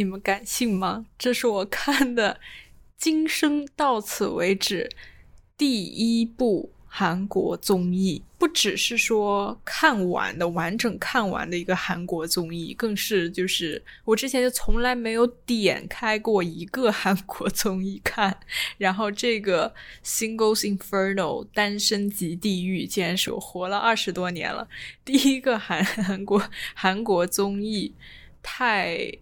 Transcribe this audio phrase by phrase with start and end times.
[0.00, 1.04] 你们敢信吗？
[1.18, 2.40] 这是我看的
[2.96, 4.88] 今生到此为止
[5.58, 6.72] 第一部。
[6.92, 18.36] 韩国综艺不只是说看完的完整看完的一个韩国综艺，更是就是我之前就从来没有点开过一个韩国综艺看。
[18.76, 19.72] 然后这个
[20.04, 24.66] 《Singles Inferno》单身级地狱，竟然是我活了二十多年了
[25.04, 26.42] 第一个韩韩国
[26.74, 27.94] 韩国综艺，
[28.42, 29.12] 太。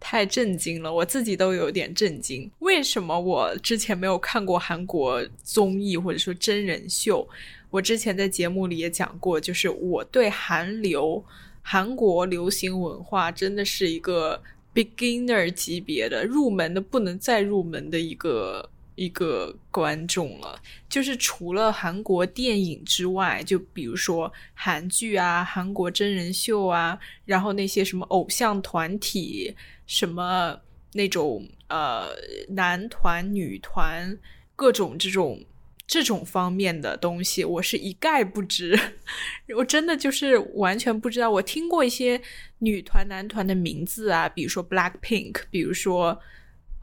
[0.00, 2.50] 太震惊了，我自己都有点震惊。
[2.60, 7.28] 为什么我之前没有看过韩国综艺或者说真人秀？
[7.70, 11.22] 我之前在节目里也讲过，就是我对韩流、
[11.62, 14.42] 韩国流行文化真的是一个
[14.74, 20.60] beginner 级别的入门的不能再入门的一个一个观众了。
[20.88, 29.54] 就是除了韩国电影之外，就比如说韩剧啊、韩国真人秀啊，然后那些什么偶像团体。
[29.90, 30.56] 什么
[30.92, 32.06] 那种呃
[32.50, 34.16] 男团女团
[34.54, 35.44] 各种这种
[35.84, 38.78] 这种方面的东西，我是一概不知。
[39.56, 41.28] 我真的就是完全不知道。
[41.28, 42.20] 我听过一些
[42.60, 46.16] 女团男团的名字啊，比如说 Black Pink，比如说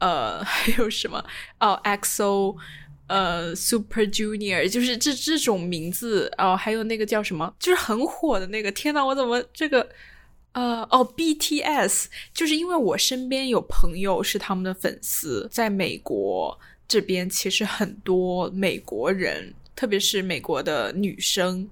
[0.00, 1.24] 呃还有什么
[1.60, 2.58] 哦，EXO，
[3.06, 8.70] 呃 Super Junior，就是这这种名字哦，还有那个叫什么，就是很火的那个。
[8.70, 9.88] 天呐，我怎么这个？
[10.58, 21.70] 呃哦，BTS 就是因为我身边有朋友是他们的粉丝，在美国这边其实很多美国人，特别是美国的女生，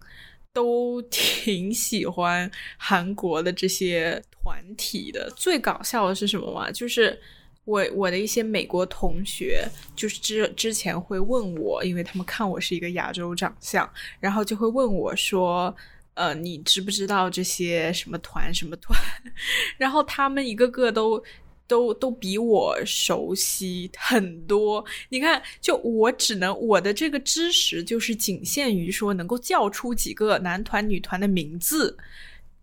[0.53, 5.33] 都 挺喜欢韩国的这些团体的。
[5.37, 6.70] 最搞笑的是什么嘛？
[6.70, 7.19] 就是
[7.64, 15.75] 我我的一些美国同学，就是之之前会问我，因为他们看我是一个亚洲长相，然后就会问我说。
[16.17, 18.98] 呃，你知不知道这些什么团什么团？
[19.77, 21.23] 然后他们一个个都
[21.67, 24.85] 都都比我熟悉很多。
[25.11, 31.96] 你看，就我只能我的这个知识就是仅限于说能够叫出几个男团女团的名字。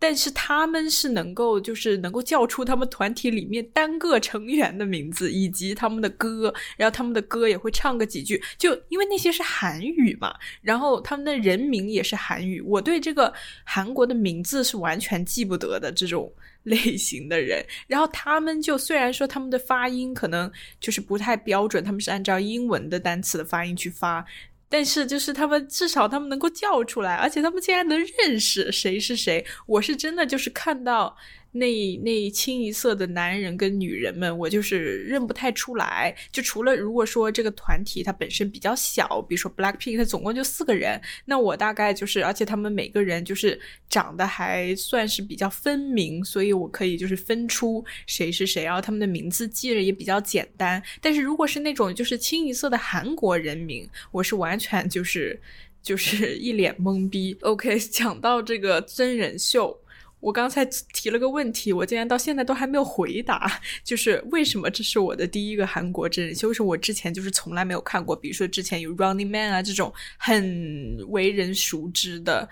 [0.04, 13.34] 但是他们是能够，就是能够叫出他们团体里面单个成员的名字，以及他们的歌，然后他们的歌也会唱个几句，就因为那些是韩语嘛，然后他们的人名也是韩语，我对这个
[13.64, 16.30] 韩国的名字是完全记不得的这种
[16.64, 24.26] 类型的人，然后他们就虽然说他们的发音可能就是不太标准，他们是按照英文的单词的发音去发。
[24.74, 31.16] 但是，就是他们至少他们能够叫出来，而且他们竟然能认识谁是谁，我是真的就是看到。
[31.54, 36.14] 那那清一色的男人跟女人们，我就是认不太出来。
[36.32, 50.82] 就除了如果说这个团体它本身比较小，比如说 Blackpink，它总共就四个人，那我大概就是，而且他们每个人就是长得还算是比较分明，所以我可以就是分出谁是谁，然后他们的名字记着也比较简单。
[51.00, 55.40] 但是如果是那种就是清一色的韩国人名，我是完全就是
[55.84, 57.38] 就是一脸懵逼。
[57.42, 59.80] OK，讲到这个真人秀。
[60.24, 66.54] 我刚才提了个问题，我竟然到现在都还没有回答，就是为什么这是我的第一个韩国真人秀？
[66.54, 72.48] 是我之前就是从来没有看过，比如说之前有 Running Man 啊这种很为人熟知的，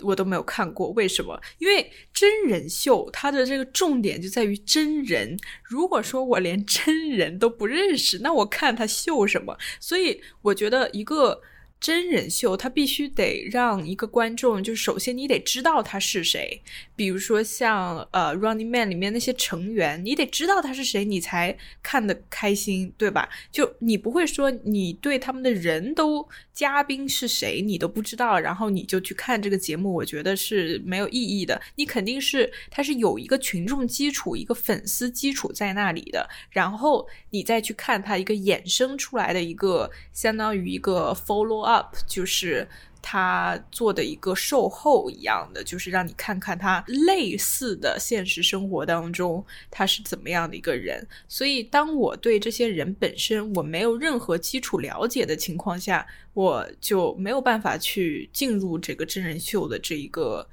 [0.00, 0.90] 我都没有看过。
[0.90, 1.40] 为什么？
[1.58, 5.36] 因为真人秀它的这个重点就在于真人。
[5.62, 9.56] 如果说我连真人都不认识，那我看他秀什么？
[9.78, 11.40] 所以我觉得一个。
[11.82, 16.62] 真人秀，他必须得让一个观众，就首先你得知道他是谁。
[16.94, 23.28] 比如说像呃《Running Man》里面那些成员，你得知道他是谁，你才看得开心，对吧？
[23.50, 31.60] 就你不会说你对他们的人都嘉宾是谁你都不知道，然后你就去看这个节目，我觉得是没有意义的。
[31.74, 42.68] 你肯定是他是有一个群众基础、一个粉丝基础在那里的，然后你再去看他一个衍生出来的一个相当于一个 follow up，up 就是。
[43.04, 51.04] 他做的一个售后一样的，就是让你看看他类似的现实生活当中他是怎么样的一个人。
[51.26, 60.48] 所以，当我对这些人本身我没有任何基础了解的情况下，我就没有办法去进入这个真人秀的这一个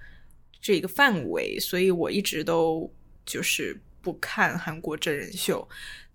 [0.60, 1.60] 这一个范围。
[1.60, 2.92] 所以我一直都
[3.28, 5.70] 就是不看韩国真人秀。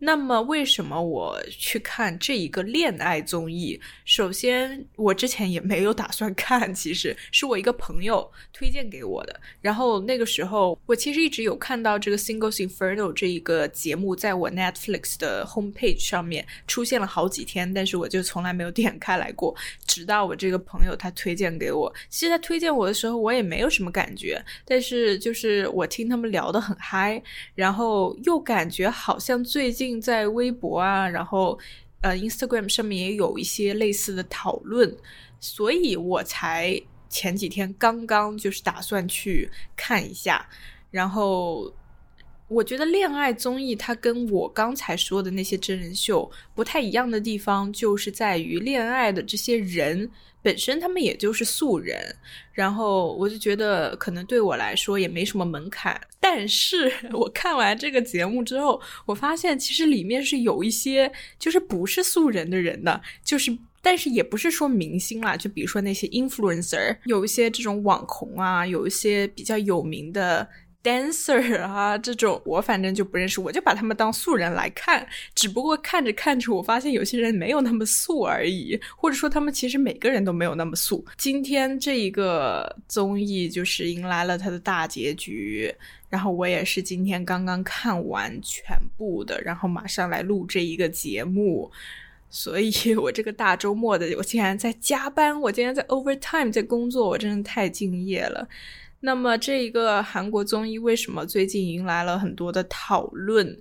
[0.05, 3.81] 那么，为什么我去看这一个恋爱综艺？
[4.05, 9.41] 首先，我之前也没有打算看，其实是我一个朋友推荐给我的。
[9.63, 19.57] 然后那个时候，我其实一直有看到这个《Singles Inferno》这一个节目在我 Netflix 的 homepage 上面出现了好几天，但是我就从来没有点开来过。
[19.87, 27.23] 直到我这个朋友他推荐给我，其实他推荐我的时候，我也没有什么感觉，但是就是我听他们聊得很嗨，
[27.55, 29.94] 然后又感觉好像最近。
[30.01, 31.59] 在微博啊，然后
[32.01, 34.97] 呃，Instagram 上面也有一些类似的讨论，
[35.41, 40.49] 所以我才前几天刚刚就是打算去看一下。
[40.91, 41.73] 然后
[42.49, 50.11] 我觉得恋爱综艺它跟我刚才说的那些真人秀不太一样的地方，就是在于恋爱的这些人。
[50.45, 52.15] 本身他们也就是素人，
[52.53, 55.99] 然后我就觉得可能对我来说也没什么门槛。
[56.21, 70.47] 但是 我看完这个节目之后，我发现其实里面是有一些就是不是素人的人的，就是但是也不是说明星啦，就比如说那些 influencer，有一些这种网红啊，有一些比较有名的。
[70.85, 75.05] Dancer 啊，这种我反正就不认识，我就把他们当素人来看。
[75.35, 81.05] 只不过看着看着，我发现有些人没有那么素而已，或者说他们其实每个人都没有那么素。
[81.17, 85.75] 今天这一个综艺就是迎来了它的大结局，
[86.11, 91.73] 然后我也是今天刚刚看完全部的，然后马上来录这一个节目。
[92.31, 98.49] 所以我这个大周末的，我竟然在加班，我竟然在 overtime 在工作，我真的太敬业了。
[99.05, 103.61] 那么，这一个韩国综艺为什么最近迎来了很多的讨论？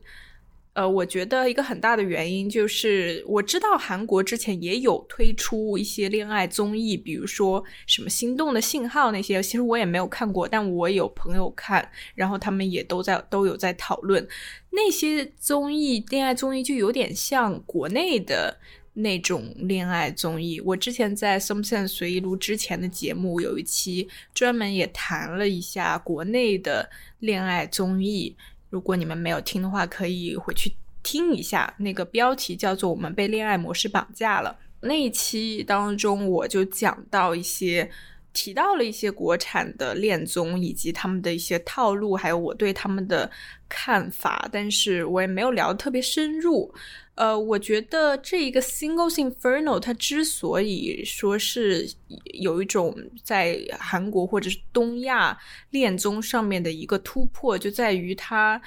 [0.71, 14.25] 呃，我觉得一个很大的原因就是，我知道韩国之前也有推出一些恋爱综艺，比如说什么《心动的信号》那些，其实我也没有看过，但我有朋友看，然后他们也都在都有在讨论
[14.69, 18.57] 那些综艺，恋爱综艺就有点像国内的。
[18.93, 28.35] 那种恋爱综艺，我之前在《Something 随意录》之前的节目有一期专门也谈了一下国内的恋爱综艺。
[28.69, 31.73] 如果你们没有听的话，可以回去听一下。
[31.79, 34.57] 那个标题叫做《我们被恋爱模式绑架了》。
[34.81, 37.89] 那一期当中，我就讲到一些，
[38.31, 43.29] 提到了一些国产的恋综以及他们的一些套路，还有我对他们的
[43.69, 46.73] 看法，但是我也没有聊得特别深入。
[47.15, 51.89] 呃，我觉得这一个 Single Inferno，它之所以说是
[52.33, 55.37] 有一种在韩国或者是东亚
[55.69, 58.61] 恋综上面的一个突破，就在于它。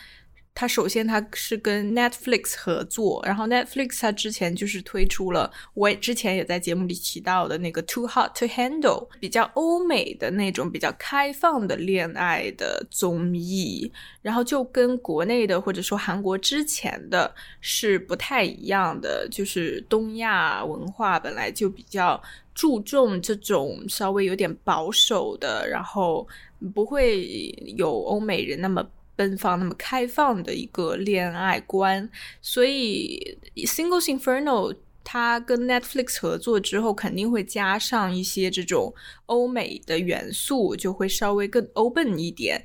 [0.58, 13.92] 它首先它是跟 Netflix 合作，然后 Netflix 它之前就是推出了，我之前也在节目里提到的那个 Too Hot to Handle，比较欧美的那种比较开放的恋爱的综艺，
[14.22, 22.18] 然后就跟国内的或者说韩国之前的是不太一样的，就是东亚文化本来就比较
[22.54, 26.26] 注重这种稍微有点保守的，然后
[26.74, 28.82] 不会有欧美人那么。
[29.16, 32.08] 奔放那么开放的一个恋爱观，
[32.42, 34.72] 所以《Singles Inferno》
[35.02, 38.94] 它跟 Netflix 合作之后，肯定会加上一些这种
[39.26, 42.62] 欧美的元素，就会稍微更 open 一点。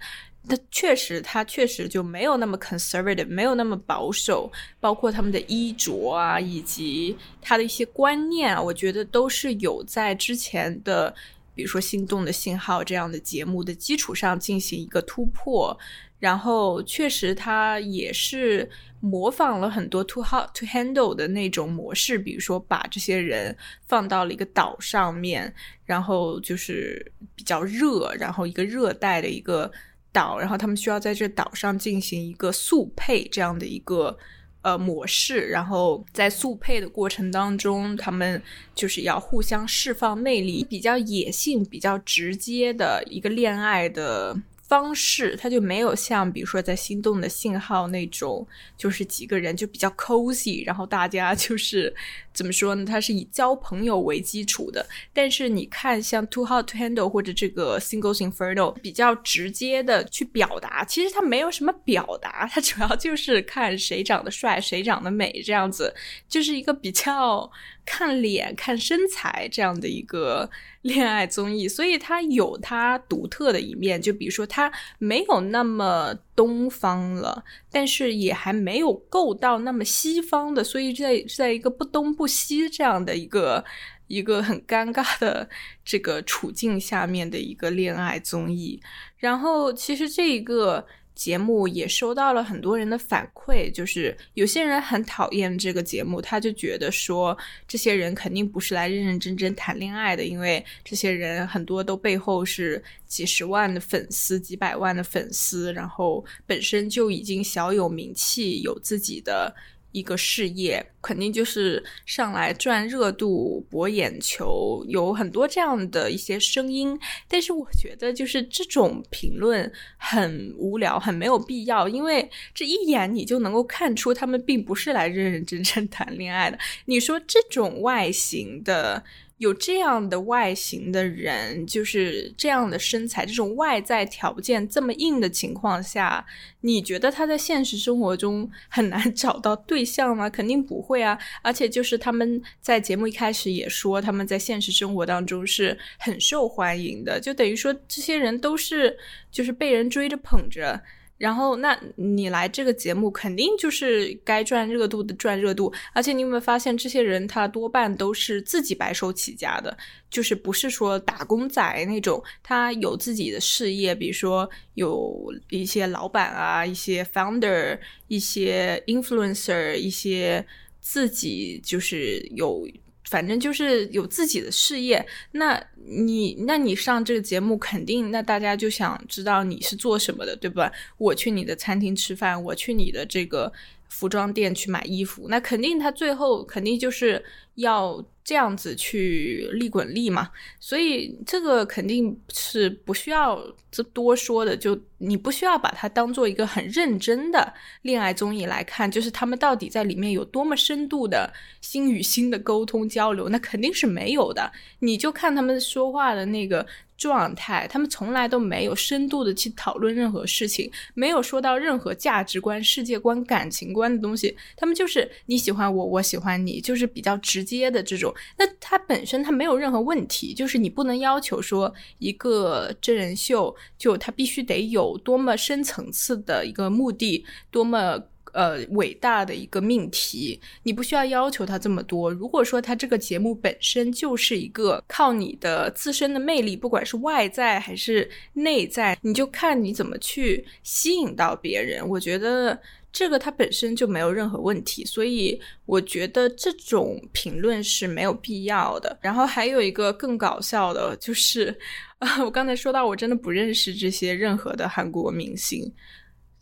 [0.50, 11.14] 它确实，它确实就没有那么 conservative，没有那么保守，包括他们的衣着啊，以及他的一些观念啊，我觉得都是有在之前的，
[11.54, 15.78] 比如说《心动的信号》这样的节目的基础上进行一个突破。
[16.22, 18.70] 然后确实，他也是
[19.00, 23.58] 模仿了很多 Too Hot to Handle 的那种模式，比如说把这些人
[23.88, 25.52] 放到了一个岛上面，
[25.84, 29.72] 然后就是比较热，然后一个热带的一个
[30.12, 34.16] 岛，然后他们需要在这岛上进行一个速配这样的一个
[34.62, 38.40] 呃模式，然后在速配的过程当中，他们
[38.76, 44.38] 就是要互相释放魅力，比较野性、比较直接的一个恋爱的。
[44.72, 48.48] 方式，它就没有像比如说在《心动的信号》那种，
[48.78, 51.94] 就是几个人就比较 cozy，然后大家就是
[52.32, 52.86] 怎么说呢？
[52.86, 54.88] 它是以交朋友为基础的。
[55.12, 65.94] 但是你看，像《Too Hot to Handle》或者这个《Singles Inferno》，比较直接的去表达，其实它没有什么表达，它主要就是看谁长得帅，谁长得美这样子，
[66.30, 67.52] 就是一个比较。
[67.92, 70.50] 看脸、看身材这样的一个
[70.84, 74.02] 恋爱综艺，所以它有它独特的一面。
[74.02, 83.66] 就比如说，它没有那么东方了，但是也还没有够到那么西方的，所以在在一个不东不西这样的一个
[84.08, 85.50] 一个很尴尬的
[85.84, 88.82] 这个处境下面的一个恋爱综艺。
[89.18, 97.38] 然后，其实这一个节目也收到了很多人的反馈，就是有些人很讨厌这个节目，他就觉得说
[97.68, 109.54] 这些人肯定不是来认认真真谈恋爱的，因为这些人很多都背后是几十万的粉丝、几百万的粉丝，然后本身就已经小有名气，有自己的。
[109.92, 116.98] 一个事业肯定就是上来赚热度、博眼球，有很多这样的一些声音。
[117.28, 126.58] 但是我觉得，就是这种评论很无聊，很没有必要，因为这一眼你就能够看出他们并不是来认认真真谈恋爱的。
[126.86, 129.04] 你说这种外形的。
[129.42, 136.24] 有这样的外形的人，就是这样的身材，这种外在条件这么硬的情况下，
[136.60, 140.30] 你觉得他在现实生活中很难 找到对象吗？
[140.30, 141.18] 肯定不会啊！
[141.42, 148.96] 而且就是他们在节目一开始也说，他们在现实生活当中是很受欢迎的，就等于说这些人都是
[149.32, 150.80] 就是被人追着捧着。
[151.22, 155.72] 然后，那你来这个节目，肯定就是该赚热度的赚热度。
[155.94, 159.78] 而且，你有没有发现，这些人他多半都是自己白手起家的，
[160.10, 170.44] 就是不是说打工仔那种，他有自己的事业，比如说有一些老板啊，一些 founder，一些 influencer，一些
[170.80, 172.68] 自己就是有。
[173.12, 180.72] 反正就是有自己的事业，那你那你上这个节目，肯定那大家就想知道你是做什么的，对吧？
[180.98, 183.52] 我去你的餐厅吃饭，我去你的这个
[183.90, 187.22] 服装店去买衣服，那肯定他最后肯定就是
[187.56, 188.04] 要。
[188.24, 190.30] 这样子去利滚利嘛，
[190.60, 204.50] 所以这个肯定是不需要这多说的，就你不需要把它当做一个很认真的恋爱综艺来看，就是他们到底在里面有多么深度的心与心的沟通交流，那肯定是没有的。
[204.80, 206.66] 你就看他们说话的那个。
[207.02, 214.38] 状态，他们从来都没有深度的去讨论任何事情，没有说到任何价值观、世界观、感情观的东西。
[214.56, 218.14] 他们就是你喜欢我，我喜欢你，就是比较直直接的这种。
[218.38, 228.04] 那它本身它没有任何问题，就是你不能要求说一个真人秀就它必须得有多么深层次的一个目的，多么。
[228.34, 232.10] 呃，伟大的一个命题，你不需要要求他这么多。
[232.10, 241.86] 如果说他这个节目本身就是一个靠你的自身的魅力，不管是外在还是内在，你就看你怎么去吸引到别人。
[241.86, 242.58] 我觉得
[242.92, 248.98] 这个它本身就没有任何问题，所以我觉得这种评论是没有必要的。
[249.02, 251.58] 然后还有一个更搞笑的，就是
[252.00, 255.74] 啊，我刚才说到，我真的不认识这些任何的韩国明星。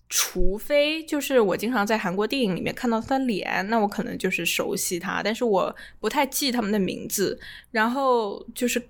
[0.09, 7.39] 除非就是我经常在韩国电影里面看到他的脸，那我可能就是熟悉他，但是我不太记他们的名字。
[7.71, 8.81] 然后就是。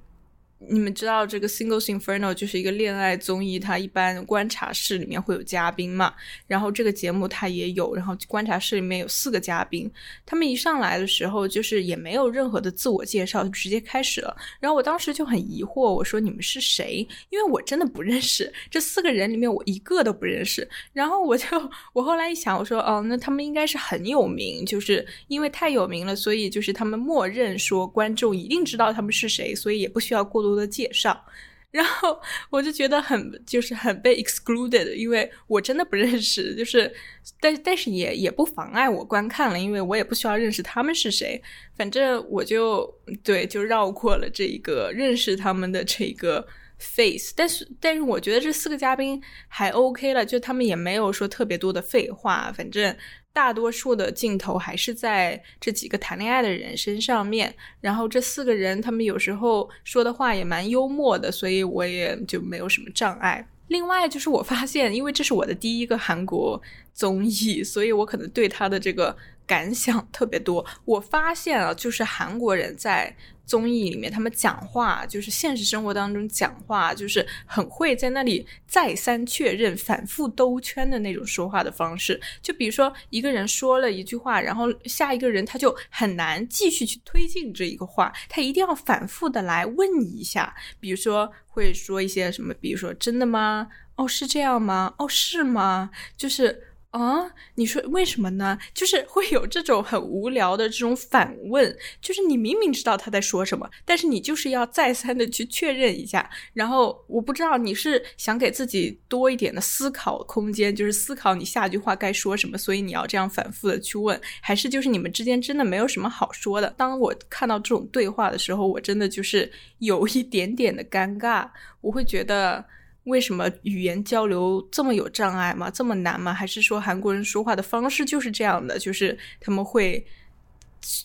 [0.68, 6.14] 你们知道这个《Singles Inferno》就是一个恋爱综艺，它一般观察室里面会有嘉宾嘛，
[6.48, 9.90] 然后这个节目它也有，然后观察室里面有四个嘉宾，
[10.26, 14.36] 他们一上来的时候就是也没有任何的自我介绍，直接开始了。
[14.60, 17.08] 然后我当时就很疑惑，我说你们是谁？
[17.30, 20.68] 因为我真的不认识这四个人里面我一个都不认识。
[20.92, 21.48] 然后我就
[21.94, 30.49] 我后来一想，我说哦，那他们应该是很有名，就是因为太有名了，所以就是他们默认说观众一定知道他们是谁，所以也不需要过多。
[30.50, 31.26] 多的介绍，
[31.72, 36.92] 然后我就觉得很就是很被 excluded，因为我真的不认识，就是
[37.40, 41.42] 但但是也也不妨碍我观看了，因为我也不需要认识他们是谁，
[41.78, 42.92] 反正我就
[43.24, 46.48] 对就绕过了这一个认识他们的这一个
[46.80, 52.96] face，但是但是我觉得这四个嘉宾还 OK 了，就他们也没有说特别多的废话，反正。
[53.34, 63.48] 大多数的镜头还是在这几个谈恋爱的人身上面，然后这四个人他们有时候说的话也蛮幽默的，所以我也就没有什么障碍。
[63.68, 66.62] 另外就是我发现，因为这是我的第一个韩国
[66.94, 70.66] 综艺，所以我可能对他的这个感想特别多。
[70.86, 73.16] 我发现啊，就是韩国人在。
[73.50, 82.22] 综艺里面，他们讲话就是现实生活当中讲话，就是很会在那里再三确认、反复兜圈的那种说话的方式。
[82.44, 90.56] 就比如说，一个人说了一句话，然后下一个人他就很难继续去推进这一个话，他一定要反复的来问一下。
[90.80, 93.68] 比如说，会说一些什么，比如说“真的吗？
[93.96, 94.94] 哦，是这样吗？
[95.00, 96.69] 哦，是吗？”就是。
[96.92, 98.58] 啊，你说为什么呢？
[98.74, 106.28] 就是会有这种很无聊的这种反问，就是你明明知道他在说什么，但是你就是要再三的去确认一下。
[106.52, 116.74] 然后我不知道你是想给自己多一点的思考空间，就是思考你下句话该说什么，所以你要这样反复的去问，还是就是你们之间真的没有什么好说的？
[116.76, 121.48] 当我看到这种对话的时候，我真的就是有一点点的尴尬，
[121.82, 122.66] 我会觉得。
[123.10, 125.70] 为什么语言交流这么有障碍吗？
[125.70, 126.34] 这么难吗？
[126.34, 128.80] 还是说韩国人说话的方式就是这样的？
[128.80, 130.06] 就是他们会，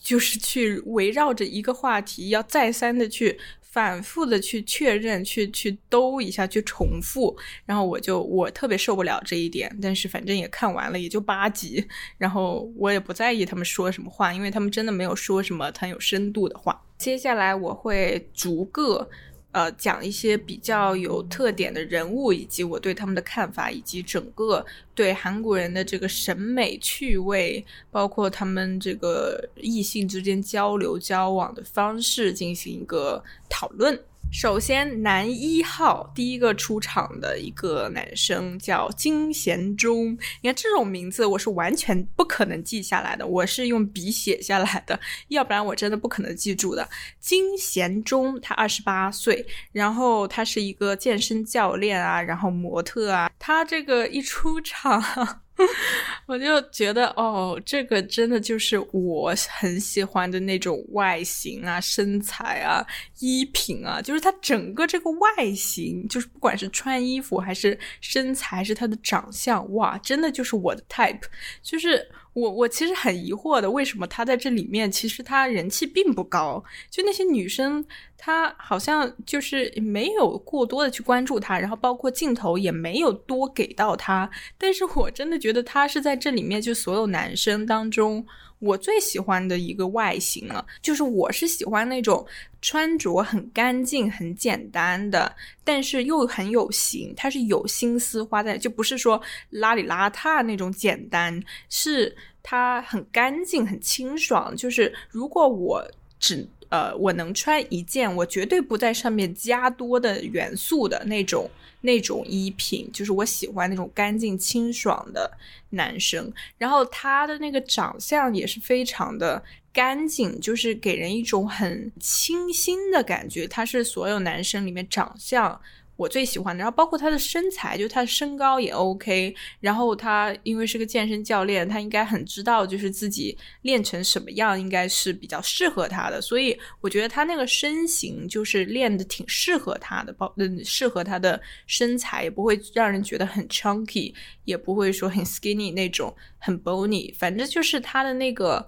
[0.03, 3.41] 就是去围绕着一个话题，要再三的去。
[3.75, 11.85] 反复的去确认，去去兜一下，去重复，然后我就我特别受不了这一点，但是反正也看完了，也就八集，
[12.17, 16.81] 然后我也不在意他们说什么话，因为他们真的没有说什么很有深度的话。
[16.99, 19.11] 接下来我会逐个。
[19.55, 33.97] 呃，讲一些比较有特点的人物，以及我对他们的看法，以及整个对韩国人的这个审美趣味，包括他们这个异性之间交流交往的方式，进行一个讨论。
[34.35, 40.11] 首先，男一号第一个出场的一个男生叫金贤忠。
[40.43, 44.99] 你看这种名字，我是完全不可能记下来的，我是用笔写下来的，
[45.29, 46.89] 要不然我真的不可能记住的。
[47.21, 55.44] 金贤忠，他二十八岁，然后他是一个健身教练啊，然后模特啊，他这个一出场。
[56.27, 62.85] 我就觉得哦，这个真的就是我很喜欢的那种外形啊、身材啊、
[63.21, 71.23] 衣品啊，就是他整个这个外形，就是不管是穿衣服还是身材，还是他的长相，哇，真的就是我的 type，
[71.63, 72.09] 就是。
[72.35, 76.61] 我我其实很疑惑的，为什么他在这里面其实他人气并不高？
[76.91, 77.85] 就那些女生，
[78.17, 84.31] 他好像就是没有过多的去关注他，然后包括镜头也没有多给到他。
[84.57, 88.27] 但是我真的觉得他是在这里面就所有男生当中
[88.59, 90.65] 我最喜欢的一个外形了。
[90.81, 92.27] 就是我是喜欢那种
[92.63, 99.21] 穿着很干净、很简单的，但是又很有型，他是有心思花在，就不是说
[99.53, 102.17] 邋里邋遢那种简单，是。
[102.47, 104.55] 他很干净，很清爽。
[104.55, 105.83] 就是如果我
[106.21, 111.49] 只呃，我能穿一件，我绝对不在上面加多的元素的那种
[111.83, 112.91] 那种衣品。
[112.93, 115.31] 就是我喜欢那种干净清爽的
[115.71, 116.33] 男生。
[116.59, 119.41] 然后他的那个长相也是非常的
[119.73, 123.47] 干净，就是给人一种很清新的感觉。
[123.47, 125.61] 他是所有男生里面长相。
[125.97, 129.35] 我最喜欢的，然后包括他的身材，就他的身高也 OK。
[129.61, 136.21] 然后他因为是个健身教练，他应该很知道就是自己练成什么样应该是比较适合他的。
[136.21, 144.13] 所以我觉得他那个身形就是练的挺适合他的，包嗯适合他的身材，也不会让人觉得很 chunky，
[144.45, 147.15] 也不会说很 skinny 那种很 bony。
[147.15, 148.67] 反正就是他的那个。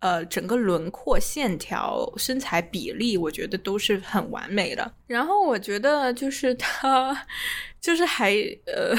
[0.00, 4.92] 呃，整个轮廓线条、身材比例，我觉得都是很完美的。
[5.06, 7.26] 然后我觉得就是他，
[7.80, 8.32] 就是还
[8.66, 8.94] 呃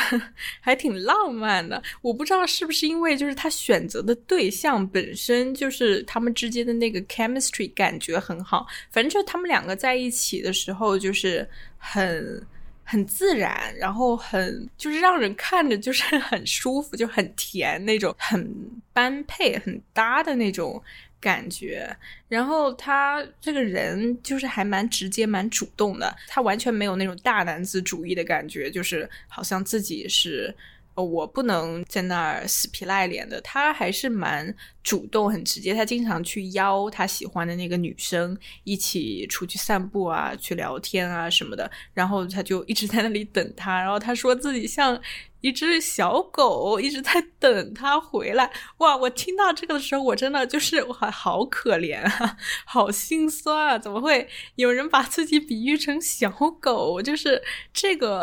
[0.59, 1.81] 还挺浪漫的。
[2.01, 8.67] 我不知道是不是因为就是他选择的对象本身就是他们之间的那个 chemistry 感觉很好。
[8.91, 12.45] 反正就他们两个在一起的时候，就是很。
[12.89, 18.51] 很自然，然后很就是让人看着就是 很舒服，就很甜那种，很
[18.91, 20.81] 般配、很搭的那种
[21.19, 21.95] 感觉。
[22.27, 30.55] 然后他这个人就是还蛮直接、蛮主动的，他完全没有那种大男子主义的感觉，就是好像自己是。
[30.95, 34.53] 我不能在那儿死皮赖脸的，他还是蛮
[34.89, 35.71] 主动、很直接。
[35.73, 41.69] 他经常去邀他喜欢的那个女生一起出去散步啊，去聊天啊什么的。
[41.93, 43.79] 然后他就一直在那里等他。
[43.79, 44.99] 然后他说自己像。
[45.41, 48.97] 一只小狗一直在等他回来，哇！
[48.97, 53.79] 我听到这个的时候，我真的就是我好可怜啊，好心酸啊！
[53.79, 57.01] 怎么会有人把自己比喻成小狗？
[57.01, 58.21] 就是这个，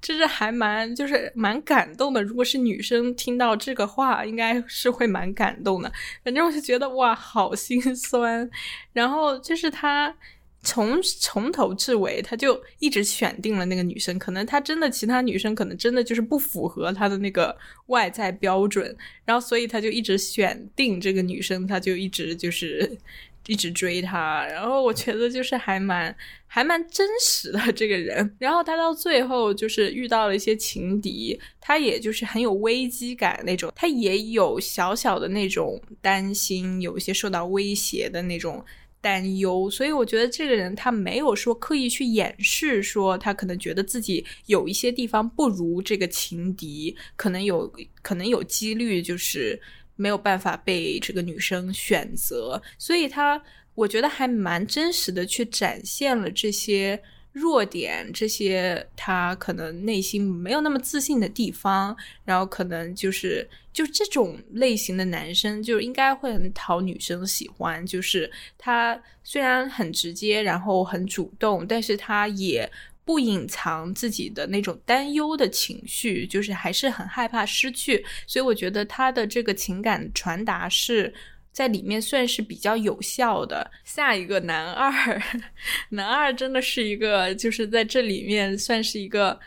[0.00, 2.22] 就是还蛮就是蛮感动的。
[2.22, 5.85] 如果是女生听到这个话，应该是会蛮感动的。
[6.24, 8.48] 反正我就觉得哇，好心酸。
[8.92, 10.14] 然后就是他。
[10.62, 14.18] 从从头至尾，他就一直选定了那个女生。
[14.18, 22.98] 可能他真的其他女生可能真的就是不符合他的那个外在标准，然后所以他就一直选定这个女生，他就一直就是
[23.46, 24.44] 一直追她。
[24.46, 26.12] 然后我觉得就是还蛮
[26.46, 28.36] 还蛮真实的这个人。
[28.38, 38.64] 然后他到最后就是遇到了一些情敌，他也就是很有危机感那种，他也有小小的那种担心，有一些受到威胁的那种。
[38.98, 49.60] 担忧，所以我觉得这个人他没有说刻意去掩饰，说他可能觉得自己有一些地方不如这个情敌，可能有可能有几率就是
[49.94, 53.40] 没有办法被这个女生选择，所以他
[53.76, 57.00] 我觉得还蛮真实的去展现了这些。
[57.36, 67.84] 弱点这些，他可能内心没有那么自信的地方，然后可能就是就这种类型的男生，就应该会很讨女生喜欢。
[67.84, 72.72] 就是他虽然很直接，然后很主动，但是他也
[73.04, 81.12] 不隐藏自己的那种担忧的情绪，就是还是很害怕失去，所以我觉得他的这个情感传达是
[81.56, 83.70] 在里面算是比较有效的。
[83.82, 85.22] 下一个男二，
[85.88, 89.40] 男二真的是一个，就是在这里面算是一个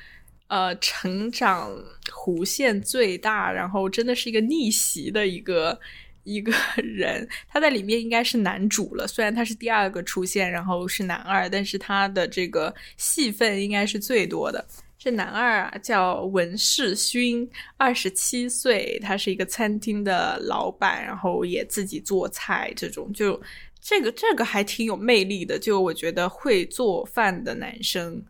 [0.47, 1.71] 呃成长
[2.07, 5.79] 弧线最大，然后真的是一个逆袭的一个。
[6.25, 9.07] 一个人，他在里面应该是男主了。
[9.07, 14.63] 虽然他是第二个出现，然后是男二，但是他的这个戏份应该是最多的。
[14.99, 23.41] 这男二啊，叫文世勋，二十七岁，他是一个餐厅的老板，然后也自己做菜，这种就
[23.79, 25.57] 这个这个还挺有魅力的。
[25.57, 28.21] 就我觉得会做饭的男生。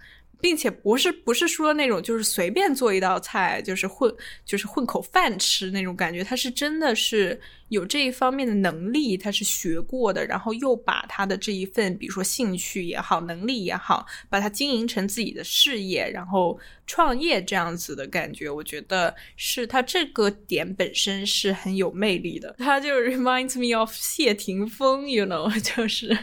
[0.41, 4.09] 并且不是不是说那种就是随便做一道菜就是混
[4.45, 7.37] 就是混口饭吃那种感觉，他是真的是
[7.69, 22.55] 有这一方面的能力，他是学过的，然后又把他的这一份比如说兴趣也好，能力也好，把它经营成自己的事业，然后创业这样子的感觉，我觉得是他这个点本身是很有魅力的。
[22.57, 26.17] 他就 reminds me of 谢霆锋，you know， 就是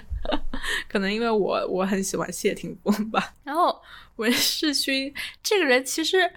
[0.89, 3.81] 可能因为我我很喜欢谢霆锋吧，然后。
[4.17, 6.33] 文世勋这个人其实，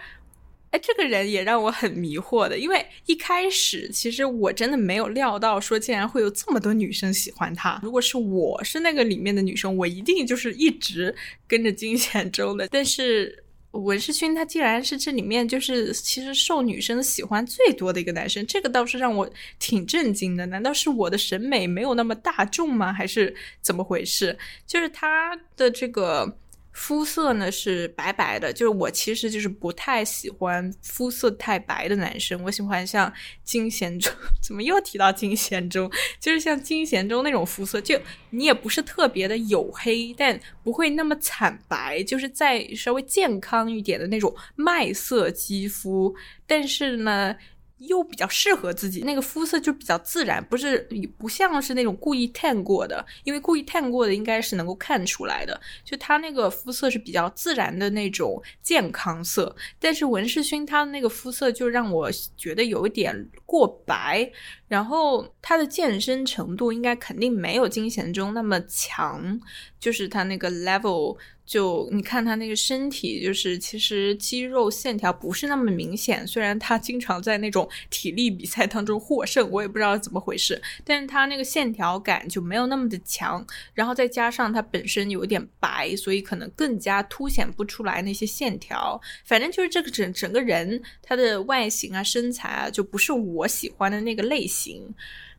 [0.71, 7.79] 哎，这个人也让我很迷惑的，因为一开始其实我真的没有料到说竟然会有这么多女生喜欢他。
[7.81, 11.15] 如果是我是那个里面的女生，我一定就是一直
[11.47, 12.67] 跟着金贤中的。
[12.67, 19.27] 但是文世勋他竟然是这里面就是其实受女生喜欢最多的一个男生，这个倒是让我
[19.57, 20.45] 挺震惊的。
[20.45, 22.93] 难道是我的审美没有那么大众吗？
[22.93, 24.37] 还是怎么回事？
[24.67, 26.37] 就是他的这个。
[26.71, 33.11] 肤色呢是白白的，就是我其实就是不太喜欢肤色太白的男生，我喜欢像
[33.43, 35.91] 金贤中，怎么又提到金贤中？
[36.19, 46.15] 就是像金贤中那种肤色，就你也不是特别的黝黑，但不会那么惨白，就是在稍微健康一点的那种麦色肌肤，
[46.47, 47.35] 但是呢。
[47.79, 50.87] 又比较适合自己，那个肤色就比较自然，不是
[51.17, 64.31] 不像是那种故意烫过的，因为故意烫过的应该是能够看出来的，就他那个肤色是比较自然的那种健康色，但是文世勋他的那个肤色就让我觉得有一点过白，
[64.67, 69.41] 然后他的健身程度应该肯定没有金贤中那么强，
[69.79, 71.17] 就是他那个 level。
[71.49, 76.27] 就你看他那个身体，就是其实肌肉线条不是那么明显。
[76.27, 83.43] 虽然他经常在那种体力比赛当中获胜，我也不知道怎么回事，但是他那个线条感就没有那么的强。
[83.73, 89.01] 然后再加上他本身有点白，所以可能更加凸显不出来那些线条。
[89.25, 94.93] 反正就是这个整整个人他的外形啊、身材啊，就不是我我喜欢的那个类型。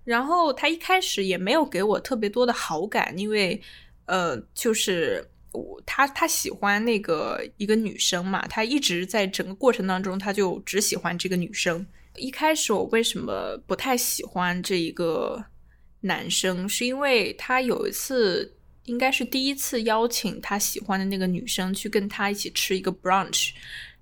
[0.04, 3.60] 然后他一开始也没有给我特别多的好感，因为
[4.06, 5.26] 呃，就是。
[5.52, 11.84] 我他他喜欢那个一个女生嘛，他一直在整个过程当中，他就只喜欢这个女生。
[12.14, 15.44] 一开始我为什么不太喜欢这一个
[16.02, 23.50] 男生，是因为他有一次应该是第一次邀请他喜欢的那个女生去跟他一起吃一个 brunch，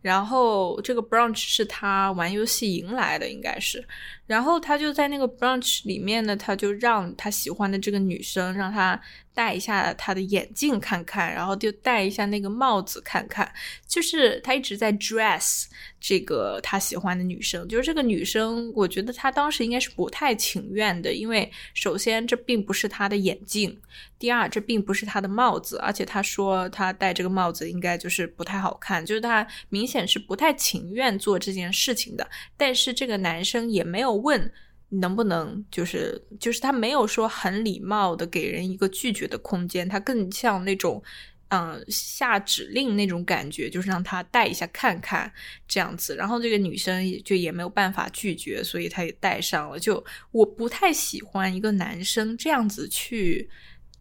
[0.00, 3.86] 然后这个 brunch 是他玩游戏赢来的，应该是。
[4.28, 9.00] 然后他就在那个 brunch 里面呢，他就让他喜欢的这个女生让他。
[9.34, 13.48] 戴一下他的眼镜看看，然后就戴一下那个帽子看看，
[13.86, 15.66] 就是他一直在 dress
[16.00, 23.80] 这个他喜欢的女生，就是这个女生，我觉得他当时应该是不太情愿的，因为首先这并不是他的眼镜，
[24.18, 34.50] 第二这并不是他的帽子，而且他说他戴这个帽子应该就是不太好看，就是他明显是不太情愿做这件事情的，但是这个男生也没有问。
[34.90, 41.02] 能不能就是就是他没有说很礼貌的给人一个拒绝的空间，他更像那种
[41.48, 45.30] 嗯下指令那种感觉，就是让他戴一下看看
[45.66, 46.16] 这样子。
[46.16, 49.78] 然后这个女生也就也没有办法拒绝，所以他也戴上了。
[49.78, 53.46] 就我不太喜欢一个男生这样子去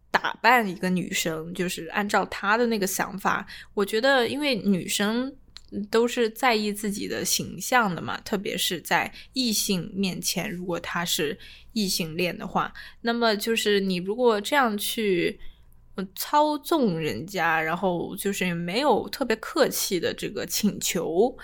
[0.10, 5.36] 打扮一个女生，就是按照他的那个想法，我觉得因为女生。
[5.92, 11.38] 都是在意自己的形象的嘛，特别是在异性面前，如果他是
[11.74, 15.38] 异性恋的话，那么就是你如果这样去
[16.16, 21.38] 操纵人家，然后就是没有特别客气的这个请求，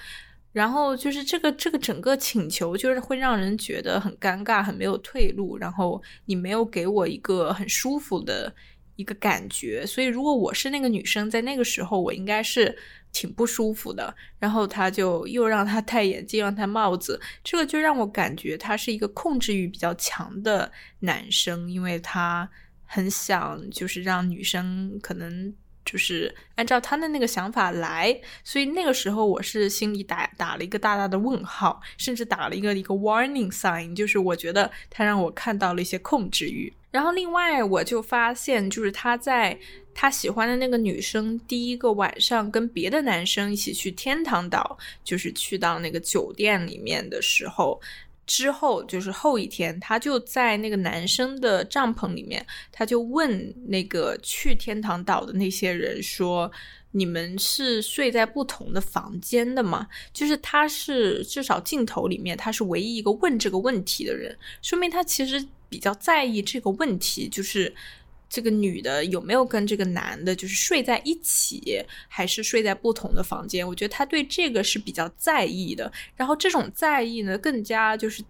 [0.54, 8.56] 然后就是这个这个整个请求就是会让人觉得很尴尬，很没有退路，然后你没有给我一个很舒服的
[8.96, 12.78] 一个感觉，所以如果我是那个女生，在那个时候，我应该是。
[13.14, 22.50] 挺不舒服的，然后他就又让他戴眼镜，让他帽子，这个就让我感觉他是一个控制欲比较强的男生，因为他
[22.86, 25.54] 很想就是让女生可能
[25.86, 36.74] 就是按照他的那个想法来，所以那个时候我是心里打打了一个大大的问号，甚至打了一个一个 warning sign，就是我觉得他让我看到了一些控制欲。
[36.94, 39.58] 然后另外我就发现，就是他在
[39.96, 47.82] 他喜欢的那个女生第一个晚上跟别的男生一起去天堂岛，就是去到那个酒店里面的时候。
[48.26, 56.50] 之后就是后一天，他就在那个男生的帐篷里面，他就问那个去天堂岛的那些人说
[56.92, 67.74] ：“你们是睡在不同的房间的吗？”就是他是至少镜头里面他是唯一一个问这个问题的人，说明他其实比较在意这个问题，就是。
[68.36, 73.68] 这个女的有没有跟这个男的，就是睡在一起，还是睡在不同的房间？
[73.68, 75.94] 我觉得他对这个是比较在意的。
[76.16, 78.24] 然后这种在意呢，更加就是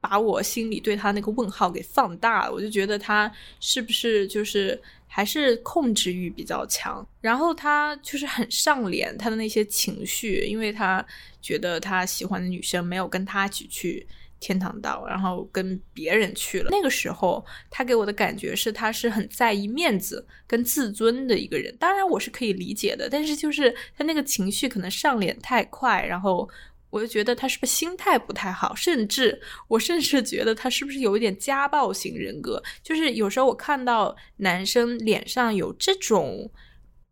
[0.00, 2.50] 把我心里对他那个问号给放大了。
[2.54, 7.06] 我就觉得他是不是就是还是控制欲比较强？
[7.20, 11.04] 然后他就是很上脸，他的那些情绪，因为他
[11.42, 14.06] 觉得他喜欢的女生没有跟他一起去。
[14.40, 16.68] 天堂岛，然后跟别人去了。
[16.70, 21.74] 那个时候，他给我的感觉是，他是很在意面子跟自尊的一个人。
[21.78, 26.48] 当然，我是可以理解的，但是就是他那个情绪可能上脸太快，然后
[26.90, 32.62] 我就觉得他是不是心态不太好，甚至我甚至觉得他是不是有一点家暴型人格。
[32.82, 36.50] 就是有时候我看到男生脸上有这种。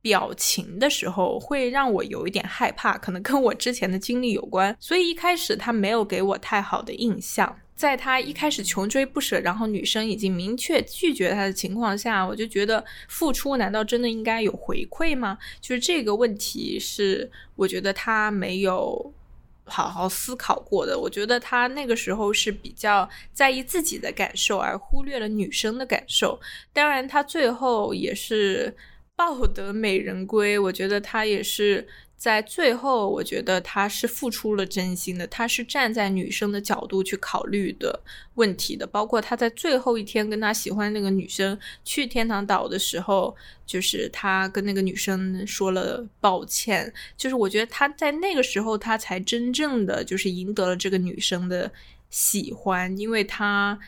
[0.04, 7.58] 表情的时候会让我有一点害怕，可能跟我之前的经历有关，所以一开始他没有给我太好的印象。
[7.74, 15.38] 在他一开始穷追不舍，然后女生已经明确拒绝他的情况下，我就觉得付出难道真的应该有回馈吗？
[15.58, 19.10] 就是这个问题是我觉得他没有
[19.64, 20.98] 好好思考过的。
[21.00, 26.38] 我觉得他那个时候是比较在意自己的感受，而忽略了女生的感受。
[26.74, 28.76] 当然，他最后也是。
[29.16, 38.02] 抱得美人归，我觉得他也是在最后，我觉得他是付出了真心的，他是站在女生的角度去考虑的
[38.34, 38.84] 问题的。
[38.86, 51.70] 包括他在最后一天跟他喜欢那个女生去天堂岛的时候，就是他跟那个女生说了抱歉，就是我觉得他在那个时候他才真正的就是赢得了这个女生的
[52.10, 53.78] 喜欢，因为他。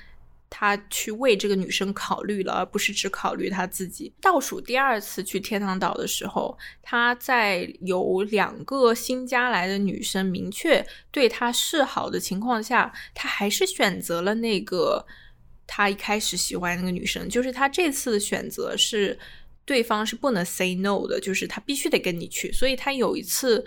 [0.48, 4.12] 他去为这个女生考虑了，而不是只考虑他自己。
[4.20, 15.04] 倒数第二次去天堂岛的时候，他在有两个新加来的女生明确对他示好的情况下，他还是选择了那个
[15.66, 17.28] 他一开始喜欢那个女生。
[17.28, 19.18] 就是他这次的选择是，
[19.64, 22.52] 对方是不能 say no 的，就是他必须得跟你去。
[22.52, 23.64] 所以他有一次。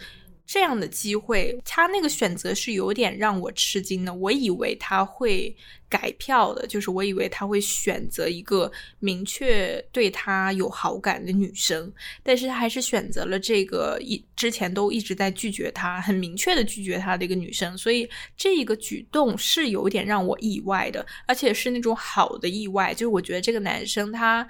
[0.52, 4.12] 这样的机会，他那个选择是有点让我吃惊的。
[4.12, 5.56] 我以为他会
[5.88, 17.78] 改票的，就是我以为他会选择一个明确对他有好感的女生，但是他还是选择了这个一之前都一直在拒绝他、很明确的拒绝他的一个女生。
[17.78, 24.48] 所以这个举动是有点让我意外的，而且是那种好的意外，就是我觉得这个男生他。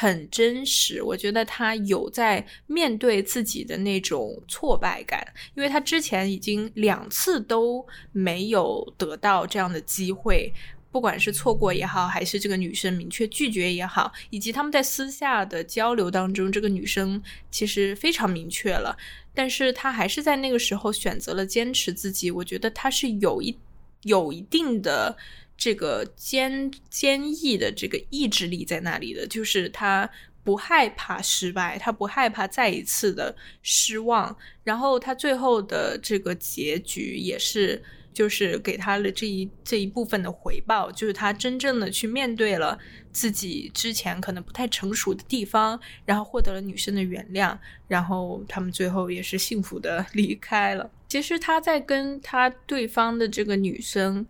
[0.00, 10.54] 很真实，我觉得他有在面对自己的那种挫败感，因为他之前已经两次都没有得到这样的机会，
[10.92, 18.96] 不管是错过也好，还是这个女生明确拒绝也好，以及他们在私下的交流当中，这个女生其实非常明确了，
[19.34, 23.58] 但是他还是在那个时候选择了坚持自己，我觉得他是有一
[24.04, 25.16] 有一定的。
[25.58, 30.08] 这个坚坚毅的这个意志力在那里的，就是他
[30.44, 37.82] 不害怕失败，他不害怕再一次的失望，然后他最后的这个结局也是，
[38.14, 42.78] 就是给他的这一这一部分的回报，就是他真正的去面对了
[43.10, 50.88] 自己之前可能不太成熟的地方，然后获得了女生的原谅，然后他们最后也是幸福的 离开了。
[51.08, 54.24] 其实他在跟他对方的这个女生。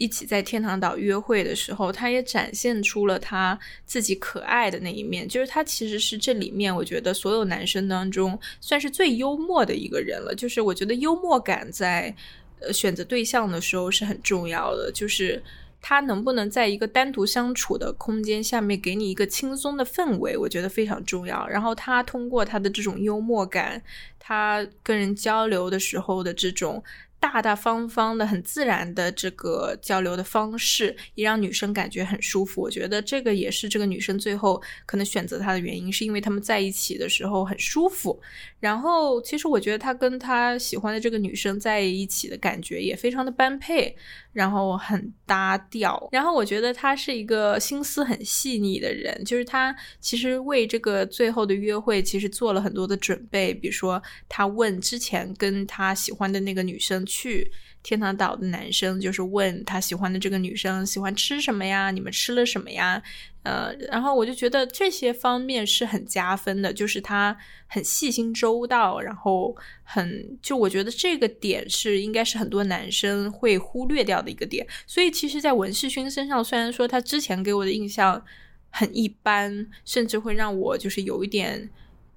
[0.00, 5.28] 一起在天堂岛约会的时候，他也展现出了他自己可爱的那一面。
[5.28, 10.34] 就是他其实是这里面我觉得所有男生当中算是最幽默的一个人了。
[10.34, 12.16] 就是我觉得幽默感在
[12.60, 14.90] 呃选择对象的时候是很重要的。
[14.90, 15.42] 就是
[15.82, 21.46] 他能不能在一个单独相处的空间下面给你一个轻松的氛围，我觉得非常重要。
[21.46, 23.82] 然后他通过他的这种幽默感，
[24.18, 26.82] 他跟人交流的时候的这种。
[27.20, 32.62] 大大方方的、很自然的这个交流的方式，也让女生感觉很舒服。
[32.62, 38.18] 我觉得这个也是这个女生最后可能选择他的原因，是因为他们在一起的时候很舒服。
[38.58, 43.94] 然后，其实我觉得他跟他喜欢的这个女生在一起的感觉也非常的般配，
[44.32, 46.08] 然后很搭调。
[46.12, 57.04] 然后，我觉得他是一个心思很细腻的人，就是他其实为这个最后的约会其实做了很多的准备，比如说他问之前跟他喜欢的那个女生。
[57.06, 57.50] 去
[57.82, 61.90] 天堂岛的男生就是问他喜欢的这个女生喜欢吃什么呀？
[61.90, 63.02] 你们吃了什么呀？
[63.42, 67.34] 呃，然后我就觉得这些方面是很加分的，就是他
[67.66, 74.66] 很细心周到，然后很就我觉得这个点是应该是很多男生会忽略掉的一个点。
[74.86, 78.22] 所以其实，在文世勋身上，虽然说他之前给我的印象
[78.68, 81.70] 很一般，甚至会让我就是有一点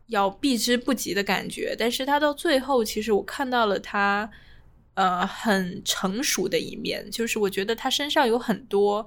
[0.08, 4.30] 要避之不及的感觉，但是他到最后，其实我看到了他。
[4.96, 9.06] 呃，很成熟的一面，就是我觉得他身上有很多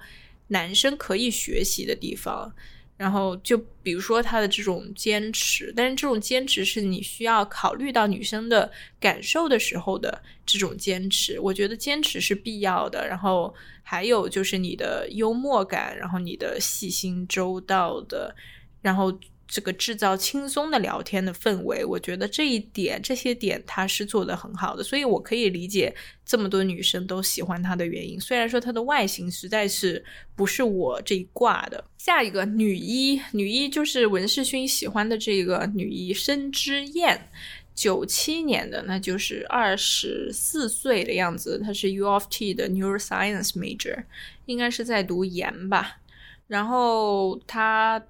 [0.49, 2.53] 男生可以学习的地方。
[2.97, 11.39] 然后就比如说他的这种坚持，但是这种坚持是你需要考虑到女生的感受的时候的这种坚持。
[11.39, 13.07] 我觉得坚持是必要的。
[13.07, 18.35] 然后还有就是你的幽默感，然后你的细心周到的，
[18.83, 19.17] 然后。
[19.49, 28.21] 这个制造轻松的聊天的氛围，我觉得这一点、这些点他是做的很好的，所以我可以理解这么多女生都喜欢他的原因。
[28.21, 30.05] 虽然说他的外形实在是
[30.35, 31.85] 不是我这一挂的。
[31.97, 37.29] 下一个女一，女一就是文世勋喜欢的这个女一申之燕，
[37.73, 41.61] 九七年的，那就是二十四岁的样子。
[41.65, 44.05] 她是 U of T 的 Neuroscience major，
[44.47, 45.99] 应该是在读研吧。
[46.49, 48.03] 然后她。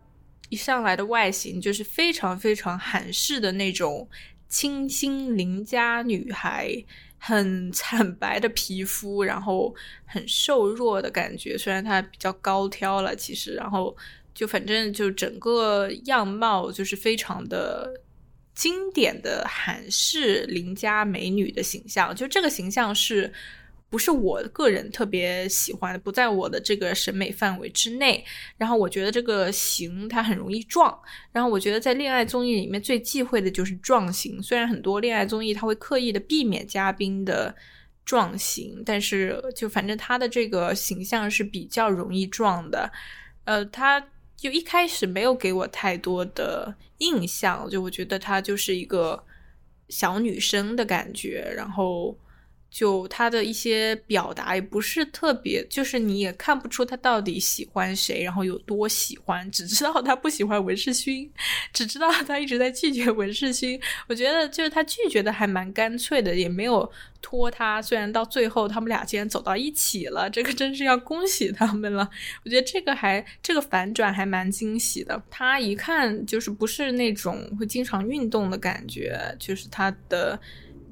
[0.48, 4.08] 一上来的外形就是非常非常韩式的那种
[4.48, 6.84] 清新邻家女孩，
[7.18, 11.58] 很惨白的皮肤，然后很瘦弱的感觉。
[11.58, 13.96] 虽然她比较高挑了，其实，然后
[14.34, 18.02] 就反正就整个样貌就是非常的
[18.54, 22.14] 经典的韩式邻家美女的形象。
[22.14, 23.32] 就这个形象是。
[23.88, 28.24] 不是我个人特别喜欢，不在我的这个审美范围之内。
[28.56, 30.98] 然后我觉得这个型它很容易撞。
[31.30, 34.42] 然后我觉得在恋爱综艺里面最忌讳的就是撞型。
[34.42, 37.54] 虽然很多恋爱综艺它会刻意的避免嘉宾的
[38.04, 42.90] 撞型，但是就反正他的这个形象是比较容易撞的。
[43.44, 44.04] 呃，他
[44.36, 49.24] 就一开始没有给我太多的印象，就我觉得他就是一个
[49.88, 52.18] 小女生的感觉，然后。
[52.76, 61.32] 就他的一些表达也不是特别，就是你也看不出他到底喜欢谁，然后有多喜欢，只知道他不喜欢文世勋，
[61.72, 63.80] 只知道他一直在拒绝文世勋。
[64.08, 66.86] 我觉得就是他拒绝的还蛮干脆的，也没有
[67.22, 67.80] 拖他。
[67.80, 72.06] 虽然到最后他们俩竟然走到一起了，这个真是要恭喜他们了。
[72.44, 75.22] 我觉得这个还这个反转还蛮惊喜的。
[75.30, 80.38] 他一看就是不是那种会经常运动的感觉，就是他的。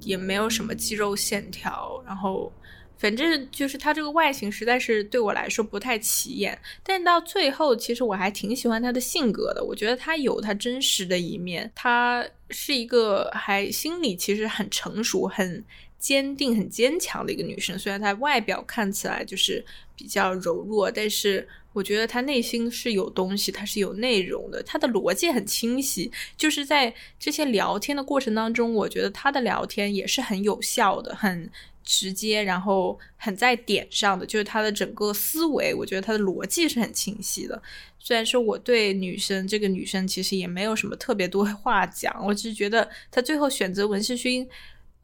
[0.05, 2.53] 也没有什么肌肉线条，然后
[2.97, 6.59] 反正就是他这个外形实在是对我来说不太起眼。
[6.83, 9.63] 但到最后，其实我还挺喜欢他的性格的。
[9.63, 15.65] 我觉得他有他真实的一面，他是一个还心里其实很成熟、很
[15.99, 17.79] 坚定、很坚强的一个女生。
[17.79, 19.65] 虽然她外表看起来就是
[19.97, 21.49] 比较柔弱，但是。
[21.75, 26.11] 我觉得他内心是有东西，他是有内容的，他的逻辑很清晰。
[26.37, 31.51] 就是在这些聊天的过程当中，我觉得他的聊天也是很有效的，很
[31.83, 34.25] 直接，然后很在点上的。
[34.25, 37.61] 就是他的整个思维，我觉得他的逻辑是很清晰的。
[37.99, 44.49] 虽然说我对女生这个女生其实也没有什么特别多话讲，我只是觉得他最后选择文世勋。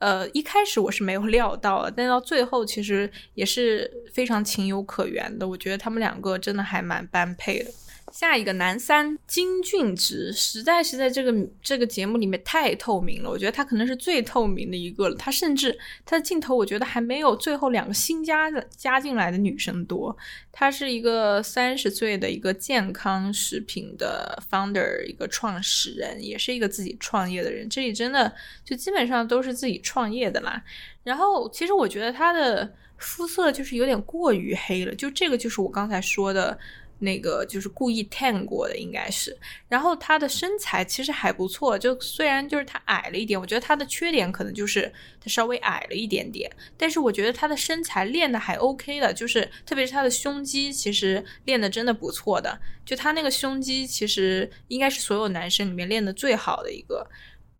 [0.00, 5.46] 呃，一开始我是没有料到的，但到最后其实也是非常情有可原的。
[5.46, 7.70] 我觉得他们两个真的还蛮般配的。
[8.10, 13.30] 下一个男三金俊植，实在是在这个这个节目里面太透明了。
[13.30, 15.14] 我觉得他可能是最透明的一个了。
[15.16, 20.16] 他甚至他的镜头，我觉得还没有最后两个新加的加进来的女生多。
[20.50, 27.68] 他是一个三十岁的一个健康食品的 founder，一个创始人，也是一个自己创业的人。
[27.68, 28.32] 这里真的
[28.64, 30.62] 就基本上都是自己创业的啦。
[31.04, 36.58] 然后其实我觉得他的肤色就是有点过于黑了，就这个就是我刚才说的。
[37.00, 39.36] 那个就是故意 tan 过的，应该是。
[39.68, 46.50] 然后他的身材其实还不错，就虽然就是他矮了一点，我觉得他的缺点可能就是他稍微矮了一点点。
[46.76, 52.58] 但是我觉得他的身材练的还 OK 的，就是特别是他的胸肌，其实练的真的不错的。
[52.84, 57.08] 就他那个胸肌，其实应该是所有男生里面练的最好的一个。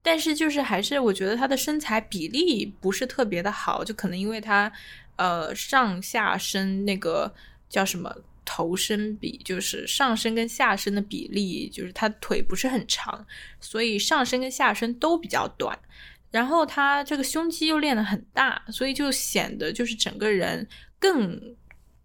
[0.03, 4.73] 但是就是还是我觉得他的身材比例不是特别的好，就可能因为他
[5.17, 7.33] 呃上下身那个
[7.69, 8.11] 叫什么
[8.53, 13.25] 头身比，就是上身跟下身的比例，就是他腿不是很长，
[13.61, 15.79] 所以上身跟下身都比较短。
[16.33, 20.67] 然后他这个胸肌又练得很大，所以就显得就是整个人
[20.99, 21.41] 更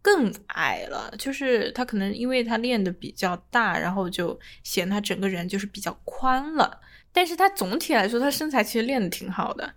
[0.04, 1.12] 更矮了。
[1.18, 6.80] 就是他可能因为他练的比较大，然后就显他整个人就是比较宽了。
[7.12, 9.74] 但是他总体来说，他身材其实练得挺好的。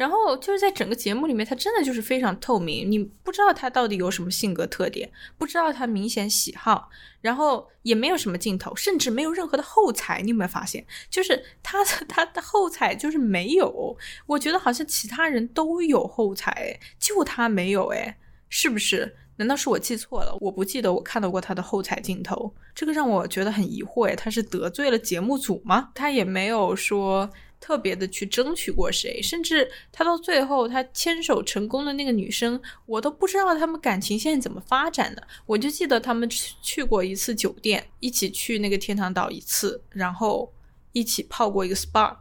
[0.00, 6.88] 然后就是在整个节目里面，他真的就是非常透明，你不知道他到底有什么性格特点，不知道他明显喜好，
[7.20, 10.22] 然后也没有什么镜头，甚至没有任何的后采。
[10.22, 10.86] 你有没有发现？
[11.10, 13.94] 就是他的他的后采就是没有。
[14.24, 18.16] 我觉得好像其他人都有后采，就他没有，哎，
[18.48, 19.14] 是不是？
[19.36, 20.34] 难道是我记错了？
[20.40, 24.08] 我不记得我看到过他的后采镜头，这个让我觉得很疑惑。
[24.08, 25.90] 哎，他是得罪了节目组吗？
[25.94, 27.28] 他也没有说。
[27.60, 35.22] 特别的去争取过谁，甚至他到最后他牵手成功的那个女生，我都不知道他们感情现在怎么发展的。
[35.46, 40.52] 我就记得他们去过一次酒店，一起去那个天堂岛一次，然后
[40.92, 42.16] 一起泡过一个 SPA，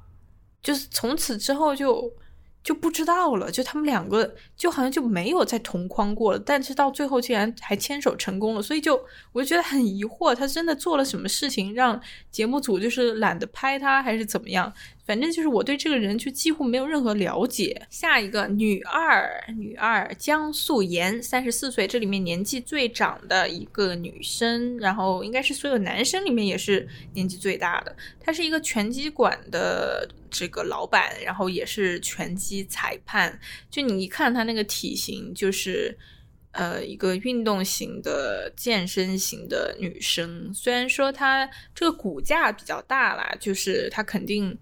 [0.61, 2.13] 就是从此之后就。
[2.61, 14.71] 就不知道了，就他们两个就好像就没有再同框过了，但是到最后竟然还牵手成功了，所以就我就觉得很疑惑，他真的做了什么事情让节目组就是懒得拍他，还是怎么样？
[15.09, 17.81] 反正就是我对这个人就几乎没有任何了解。
[17.89, 27.95] 下一个女二，女二江素妍，三十四岁，这里面年纪最长的一个女生，然后应该是所有男生里面也是年纪最大的。
[28.19, 33.39] 她是一个拳击馆的这个老板，然后也是拳击裁判。
[33.71, 35.97] 就你一看她那个体型，就是
[36.51, 40.53] 呃一个运动型的健身型的女生。
[40.53, 44.55] 虽然说她这个骨架比较大啦，就是她肯定。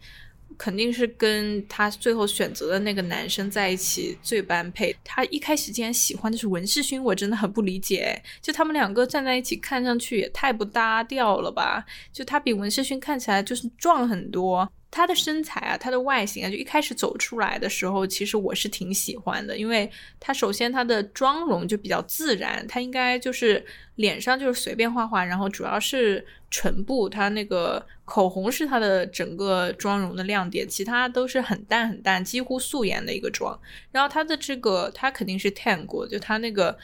[0.57, 4.95] 肯定是跟他最后选择的那个男生在一起最般配。
[5.03, 8.21] 他一开始竟然喜欢的是文世勋，我真的很不理解。
[8.41, 11.85] 就他们两个站在一起，看上去也太不搭调了吧？
[12.11, 14.69] 就他比文世勋看起来就是壮很多。
[14.89, 23.63] 他的身材啊，他的外形啊，就一开始走出来的时候，其实我是挺喜欢的，因为他首先他的妆容就比较自然，他应该就是
[23.95, 33.59] 脸上就是随便画画，然后主要是唇部，他那个口红是他的整个妆容的亮点，其他都是很淡很淡，几乎素颜的一个妆。
[33.91, 36.77] 然后他的这个他肯定是 tan 过，就他那个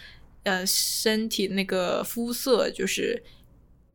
[0.43, 3.23] 呃身体那个肤色就是。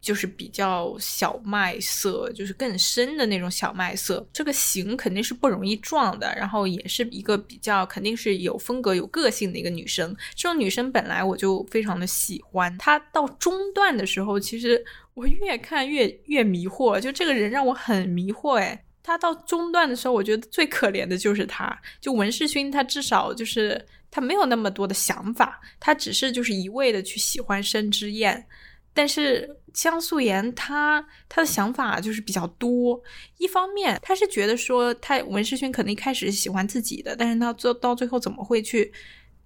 [0.09, 4.27] 就是比较小麦色，就是更深的那种小麦色。
[4.33, 10.17] 这个型肯定是不容易撞的，然后也是一个比较肯定是有风格、有个性的一个女生。
[10.35, 12.75] 这种女生本来我就非常的喜欢。
[12.79, 14.83] 她到中段的时候，其实
[15.13, 18.55] 我越看越越迷惑，就这个人让我很迷惑。
[18.55, 21.79] 诶，她到中段的时候，我觉得最可怜的就是她。
[22.01, 28.47] 就文世勋，他至少就是他没有那么多的想法，他只是就是一味的去喜欢申之燕。
[28.93, 33.03] 但是江素妍她她的想法就是比较多，
[33.39, 38.93] 一方面她是觉得说她文世勋可能一开始喜欢自己的，但是她做到最后怎么会去？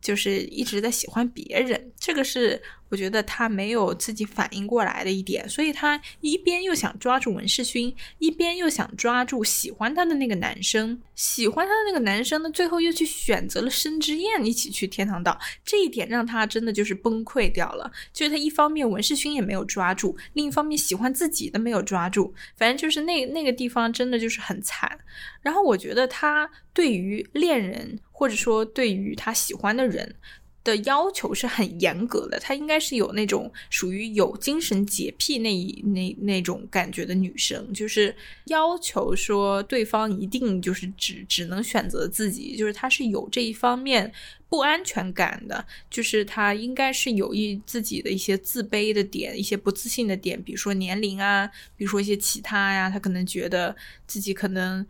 [0.02, 17.90] 就是一直在喜欢别人，这个是我觉得他没有自己反应过来的一点，所以他一边又想抓住文世勋，一边又想抓住喜欢他的那个男生，喜欢他的那个男生呢，最后又去选择了申之燕一起去天堂岛，这一点让他真的就是崩溃掉了。
[18.12, 24.98] 就是他一方面文世勋也没有抓住，另一方面喜欢自己的没有抓住，反正就是那那个地方真的就是很惨。
[25.40, 27.98] 然后我觉得他对于恋人。
[28.22, 30.14] 或者说，对于他喜欢的人
[30.62, 32.38] 的要求是很严格的。
[32.38, 38.14] 她应该是有那种属于有精神洁癖那一那那种感觉的女生，就是
[38.44, 44.12] 要求说对方一定就是只只能选择自己，就是她是有这一方面
[44.48, 53.74] 不安全感的，就是她应该是有一自己的一些自卑的点，一些不自信的点，比如说年龄啊，比如说一些其他呀，她可能觉得
[54.06, 54.86] 自己可能。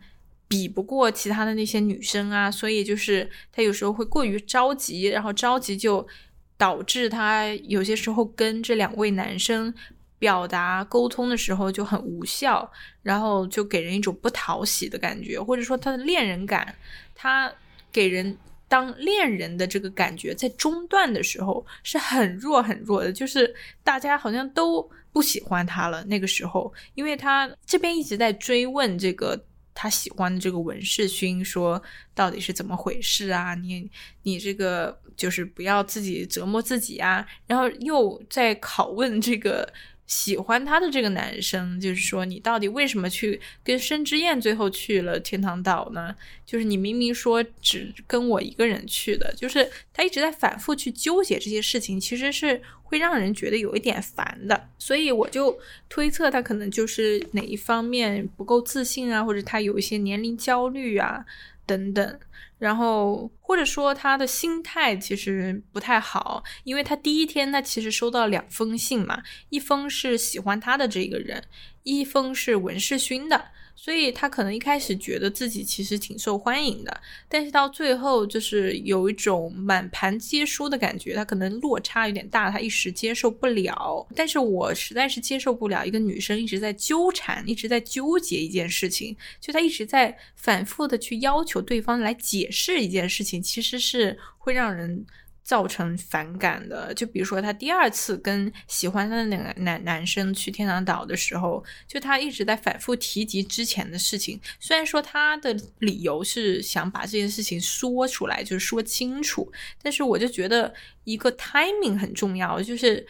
[0.53, 6.07] 比不过其他的那些女生啊，所以就是她有时候会过于着急，然后着急就
[6.55, 9.73] 导致她有些时候跟这两位男生
[10.19, 16.75] 表达沟通的时候就很无效，然后就给人一种不讨喜的感觉，或者说她的恋人感，
[17.15, 17.51] 她
[17.91, 18.37] 给人
[18.67, 23.51] 当恋人的这个感觉在中段的时候是很弱很弱的，就是
[23.83, 26.03] 大家好像都不喜欢她了。
[26.03, 29.43] 那个时候，因为她这边一直在追问这个。
[29.73, 31.81] 他喜欢的这个文世勋说
[32.13, 33.55] ：“到底是怎么回事啊？
[33.55, 33.89] 你
[34.23, 39.71] 你这个就是不要自己折磨自己啊！”然后又在拷问这个
[40.13, 46.15] 喜欢他的这个男生，就是说你到底为什么去跟申之燕最后去了天堂岛呢？
[46.45, 54.69] 就是你明明说只跟我一个人去的，就是他一直在反复去纠结这些事情，其实是会让人觉得有一点烦的。
[54.77, 55.57] 所以我就
[55.89, 61.25] 推测他可能就是哪一方面不够自信啊，或者他有一些年龄焦虑啊
[61.65, 62.19] 等等。
[62.59, 71.43] 然后或者说他的心态其实不太好，因为他第一天他其实收到两封信嘛，一封是喜欢他的这个人，
[71.83, 73.49] 一封是文世勋的。
[73.75, 84.07] 所以他可能一开始觉得自己其实挺受欢迎的，但是到最后就是有一种满盘皆输的感觉，他可能落差有点大，他一时接受不了。
[84.15, 95.05] 但是我实在是接受不了一个女生一直在纠缠，一直在纠结一件事情，就她一直在反复的去要求对方来解释一件事情，其实是会让人。
[95.43, 104.39] 造成反感的，就比如说他第二次跟喜欢他的那个男男生去天堂岛的时候，就他一直在反复提及之前的事情。
[104.59, 110.73] 虽然说他的理由是想把这件事情说出来，就是说清楚，但是我就觉得
[111.03, 113.05] 一个 timing 很重要，就是。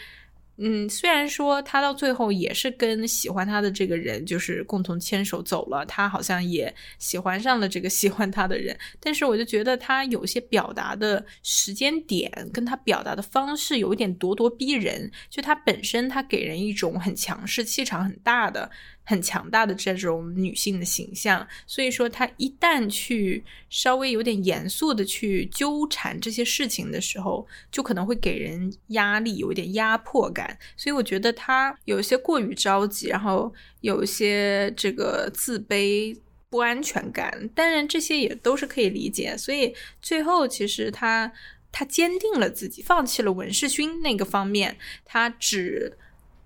[0.57, 18.69] 嗯，虽然说他到最后也是跟喜欢他的这个人就是共同牵手走了，他好像也喜欢上了这个喜欢他的人，但是我就觉得他有些表达的时间点跟他表达的方式有一点咄咄逼人，就他本身他给人一种很强势、气场很大的。
[19.05, 30.57] 很强大的这种女性的形象，所以说她一旦去稍微有点严肃的去纠缠这些事情的时候，就可能会给人压力，有一点压迫感。
[30.77, 36.17] 所以我觉得她有一些过于着急，然后有一些这个自卑、
[36.49, 37.49] 不安全感。
[37.53, 39.35] 当然这些也都是可以理解。
[39.37, 41.29] 所以最后其实她
[41.73, 45.97] 她坚定了自己，放弃了文世勋那个方面，她只。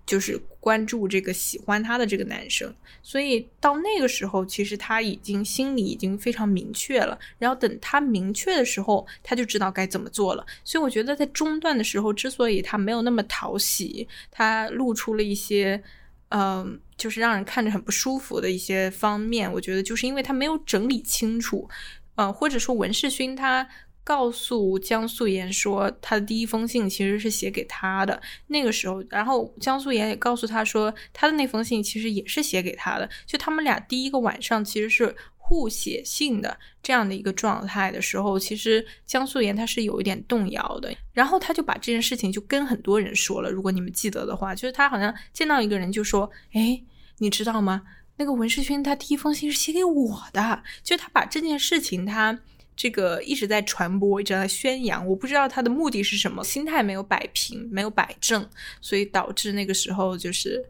[0.08, 7.18] 就是关注这个喜欢他的这个男生，所以到那个时候，其实他已经心里已经非常明确了。
[7.38, 10.46] 然后等他明确的时候，他就知道该怎么做了。
[10.64, 15.82] 所以我觉得在中段的时候，之所以他没有那么讨喜，他露出了一些，
[16.30, 19.52] 嗯，就是让人看着很不舒服的一些方面。
[19.52, 21.68] 我觉得就是因为他没有整理清楚，
[22.14, 23.68] 嗯，或者说文世勋他。
[24.08, 28.18] 告诉江素妍说，他的第一封信其实是写给他的。
[28.46, 33.06] 那个时候，然后江素妍也告诉他说，他的那封信其实也是写给他的。
[33.26, 40.90] 就他们俩第一个晚上其实是互写信的这样的一个状态的时候，其实江素妍他是有一点动摇的。
[41.12, 43.50] 然后他就把这件事情就跟很多人说了。
[43.50, 46.82] 如果你们记得的话，就是他好像见到一个人就说：“哎，
[47.18, 47.82] 你知道吗？
[48.16, 52.40] 那个文世勋他第一封信是写给我的。”就他把这件事情他。
[52.78, 58.48] 这个一直在传播，一直在宣扬，我不知道他的目的是什么，心态没有摆平，没有摆正，
[58.80, 60.64] 所以导致那个时候就是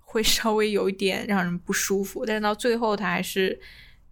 [0.00, 2.24] 会稍微有一点让人不舒服。
[2.24, 3.60] 但是到最后，他还是。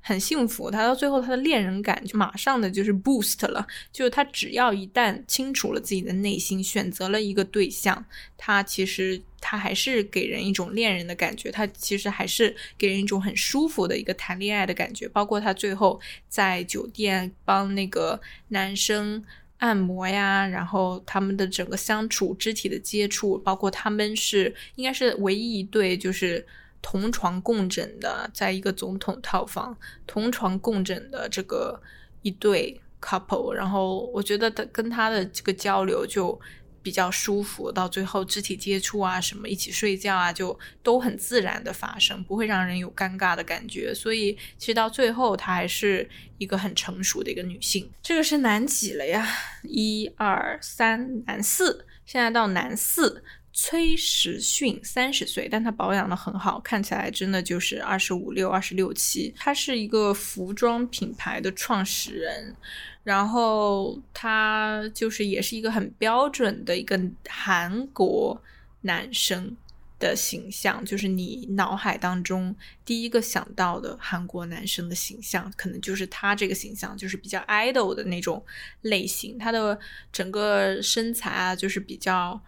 [0.09, 19.21] 很幸福，他到最后他的恋人感就马上的就是 boost 了，就是他只要一旦清楚了自己的内心，选择了一个对象，他其实他还是给人一种恋人的感觉，他其实还是给人一种很舒服的一个谈恋爱的感觉，包括他最后在酒店帮那个男生
[19.59, 26.47] 按摩呀，然后他们的整个相处、肢体的接触，包括他们是应该是唯一一对就是。
[26.89, 29.77] 同床共枕的，在一个总统套房
[30.07, 31.83] 同床共枕的这个
[32.23, 36.41] 一对 couple，然后我觉得他跟他的这个交流就
[36.85, 43.93] 比较舒服，到最后肢体接触啊，什么一起睡觉啊，就都很自然的发生，不会让人有尴尬的感觉。
[43.93, 46.09] 所以其实到最后，她还是
[46.39, 47.91] 一个很成熟的一个女性。
[48.01, 49.27] 这个是男几了呀？
[49.65, 53.25] 一二三，男四，现在到男四。
[53.59, 59.33] 崔时训三十岁，但他保养的很好，看起来真的就是二十五六、二十六七。
[59.35, 62.55] 他是一个服装品牌的创始人，
[63.03, 68.39] 然后他就是也是一个很标准的一个韩国
[68.83, 69.57] 男生
[69.99, 72.55] 的形象，就是你脑海当中
[72.85, 78.45] 第一个想到的韩国男生的形象，可能就是他这个形象，就是比较 idol 的那种
[78.83, 79.39] 类型。
[79.39, 79.79] 他的
[80.13, 82.39] 整个身材啊，就是比较。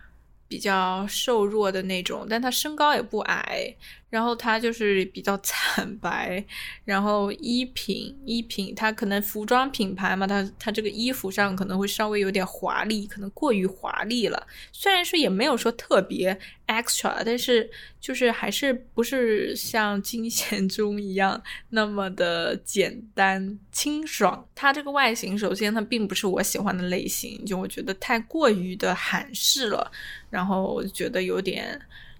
[0.49, 3.77] 比较瘦弱的那种，但他身高也不矮。
[4.11, 6.43] 然后他就是比较惨白，
[6.85, 14.47] 然后衣品衣品，他可能服装品牌嘛，他他这个衣服上可能会稍微有点华丽，可能过于华丽了。
[14.73, 24.49] 虽然说也没有说特别 extra，但是就是还是不是像金贤中一样那么的简单清爽。
[24.55, 29.93] 他这个外形，首先他并不是我喜欢的类型，就我觉得太过于的韩式了，
[30.31, 31.79] 然后我觉得有点。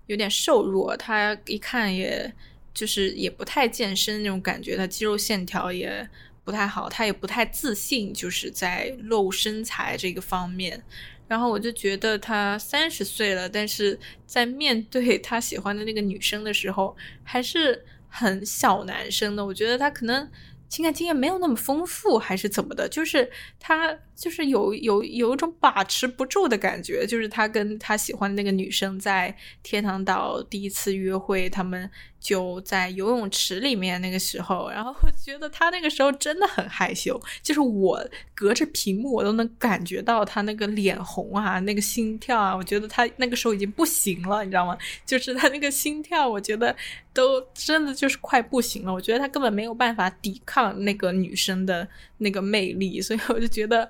[0.09, 2.35] 有点瘦弱，他一看也
[2.75, 6.07] 就是也不太健身那种感觉，他肌肉线条也
[6.45, 10.83] 不太好，他也不太自信，就是在露身材这个方面。
[11.29, 19.47] 然后我就觉得他三十岁了，但是在面对他喜欢的那个女生的时候，还是很小男生的。
[19.47, 20.29] 我觉得他可能。
[20.69, 22.89] 情感经验没有那么丰富，还是怎么的？
[22.89, 27.07] 就是他就是有有有一种把持不住的感觉。
[27.07, 31.91] 就是他跟他喜欢的那个女生在天堂岛第一次约会，他们
[32.21, 37.21] 就在游泳池里面那个时候，然后我觉得他那个时候真的很害羞。
[37.43, 38.05] 就是我
[38.35, 42.55] 隔着屏幕，我都能感觉到他那个脸红啊，那个心跳啊。
[42.57, 44.77] 我觉得他那个时候已经不行了，你知道吗？
[45.07, 46.75] 就是他那个心跳，我觉得。
[47.15, 51.89] 都真的就是快不行了，我觉得他根本没有办法抵抗那个女生的
[52.19, 53.89] 那个魅力，所以我就觉得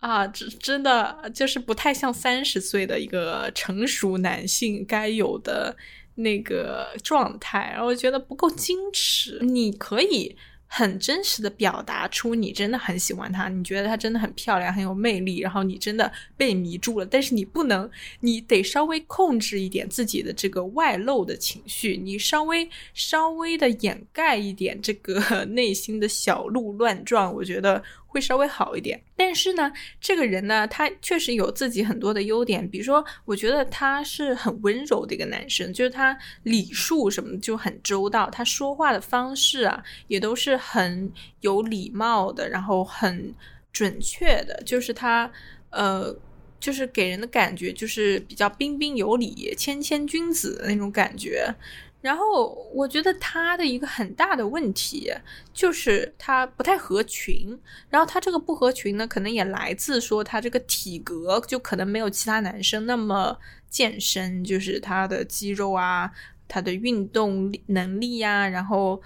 [0.00, 5.74] 啊，这真的就是不太像三十岁的一个成熟男性该有的
[6.18, 9.38] 那个状态，然后觉得不够矜持。
[9.42, 10.36] 你可以。
[10.70, 17.06] 很真实的表达出你真的很喜欢她，你觉得她真的很漂亮，很有魅力，然后你真的被迷住了。
[17.06, 17.90] 但是你不能，
[18.20, 27.34] 你得稍微控制一点自己的这个外露的情绪，你稍微稍微的掩盖一点这个 内心的小鹿乱撞。
[27.34, 27.82] 我觉得。
[28.08, 32.68] 会稍微好一点，但是呢，这个人呢，他确实有自己很多的优点。
[32.68, 43.34] 比如说，我觉得他是很温柔的一个男生，就是他礼数什么就很周到，他说话的方式啊，也都是很有礼貌的，然后很
[43.72, 45.30] 准确的，就是他
[45.70, 46.16] 呃，
[46.58, 51.54] 就是给人的感觉就是比较彬彬有礼、谦谦君子的那种感觉。
[52.00, 55.12] 然后我觉得他的一个很大的问题
[55.52, 57.58] 就是他不太合群，
[57.90, 63.36] 然后他这个不合群呢，可能也来自说他这个体格就可能没有其他男生那么
[63.68, 66.08] 健身，就是他的肌肉啊，
[66.46, 69.02] 他的运动能力呀，然后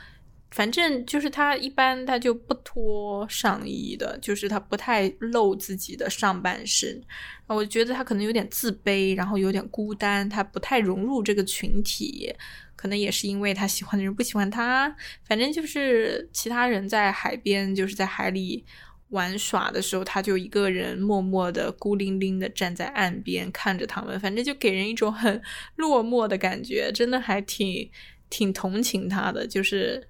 [0.51, 7.03] 反正就是他一般他就不脱上衣的，就是他不太露自己的上半身，
[7.47, 12.34] 我觉得他可能有点自卑，然后有点孤单，他不太融入这个群体。
[12.82, 18.64] 可能也是因为他喜欢的人不喜欢他，反正就是其他人在海边，就是在海里
[19.10, 25.40] 玩耍的时候，他就一个人默默的、孤零零的站在岸边看着他们，反正就给人一种很
[25.76, 27.88] 落寞的感觉，真的还挺
[28.28, 30.08] 挺同情他的，就是。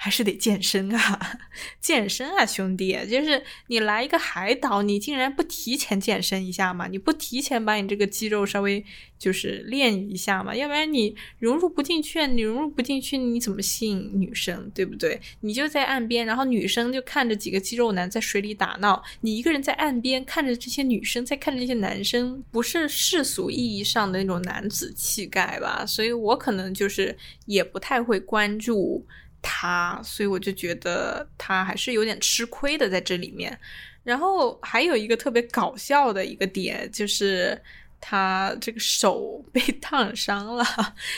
[0.00, 1.40] 还是得健身啊，
[1.82, 2.96] 健身啊，兄弟！
[3.10, 6.86] 就是你来一个海岛，你竟然不提前健身一下吗？
[6.86, 8.84] 你不提前把你这个肌肉稍微
[9.18, 10.54] 就是练一下嘛？
[10.54, 14.70] 要不然你融入不进去，你融入不进去，你怎么吸引女生？
[14.72, 15.20] 对不对？
[15.40, 25.84] 你就在岸边，然后女生就看着几个肌肉男在水里打闹，你一个人在岸边看着这些女生，在看着这些男生，不是世俗意义上的那种男子气概吧？
[25.84, 29.04] 所以我可能就是也不太会关注。
[29.42, 33.58] 他，所以我就觉得他还是有点吃亏的在这里面。
[34.04, 37.60] 然后还有一个特别搞笑的一个点，就是
[38.00, 40.64] 他这个手被烫伤了。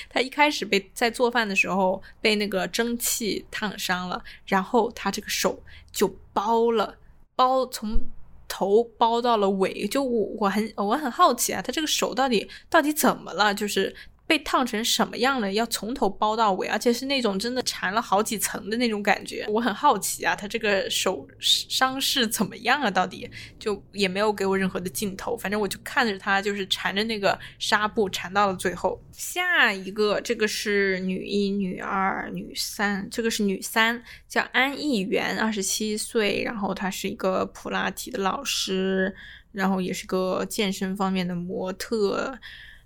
[0.09, 5.62] 他一开始被在做饭的时候被那个蒸汽烫伤了，然后他这个手
[5.93, 6.97] 就包了，
[7.37, 8.01] 包从
[8.49, 9.87] 头包到了尾。
[9.87, 13.55] 就我我很我很好奇啊，他这个手到底到底怎么了？
[13.55, 13.95] 就是。
[14.31, 15.53] 被烫成什么样了？
[15.53, 19.45] 要从头包到尾，而且是那种真的缠了好几层的那种感觉。
[19.49, 22.89] 我很好奇啊，他这个手伤势怎么样啊？
[22.89, 23.28] 到底
[23.59, 29.03] 就也没有给我任何的镜头，反正我就看着他就是缠着那个纱布缠到了最后。
[29.11, 39.12] 下一个，这个是女一、女二、女三，这个是女三，叫安艺媛，二十七岁，然后她是一个普拉提的老师，
[39.51, 42.39] 然后也是个健身方面的模特。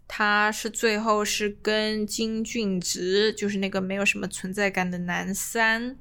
[0.06, 5.96] 他是最后是跟金俊植，就是那个没有什么存在感的男三，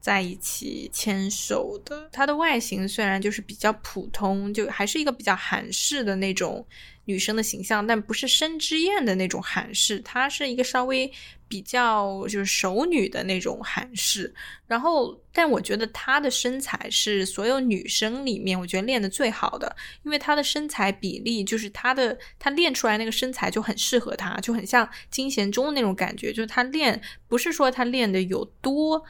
[0.00, 2.08] 在一起牵手的。
[2.12, 6.66] 他的外形虽然就是比较普通，就还是一个比较韩式的那种。
[7.08, 11.10] 女生的形象，但不是申之燕的那种韩式，她是一个稍微
[11.48, 14.32] 比较就是熟女的那种韩式。
[14.66, 29.02] 然后，但我觉得她的身材是所有女生里面我觉得练的最好的，因为她的身材比例就是她的她练出来那个身材就很适合她，就很像金贤中的那种感觉，就是她练不是说她练的有多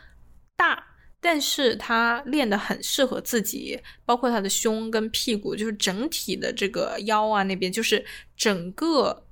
[0.57, 0.85] 大。
[1.21, 8.05] 但是他练得很适合自己，包括他的胸跟屁股，就是整体的这个腰啊那边，就是
[8.37, 9.25] 整个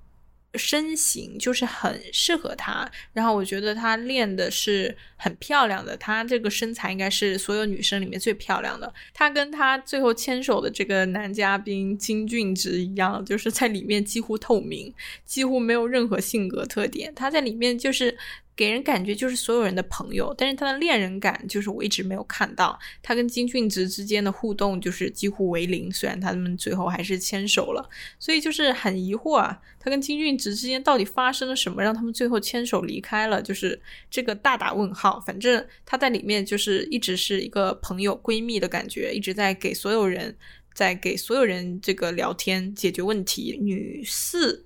[0.55, 8.93] 身形就是很适合她，然后我觉得她练的是很漂亮的，她这个身材应该是所有女生里面最漂亮的。
[9.15, 14.93] 她跟她最后牵手的这个男嘉宾金俊植一样，就是在里面几乎透明，
[15.25, 17.15] 几乎没有任何性格特点。
[17.15, 18.19] 他在里面就是。
[18.57, 22.79] 给人感觉就是所有人的朋友，但是他的恋人感就是我一直没有看到。
[23.03, 27.89] 他跟金俊植之间的互动就是几乎为零，虽然他们最后还是牵手了，
[28.19, 33.43] 所以就是很疑惑啊，他跟金俊植之间到底发生了什么，让他们最后牵手离开了？
[33.43, 33.81] 就是
[34.11, 35.21] 这个大打问号。
[35.21, 40.35] 反正他在里面就是一直是一个朋友闺蜜的感觉，一直在给所有人
[40.73, 43.59] 在给所有人这个聊天解决问题。
[43.61, 44.66] 女四。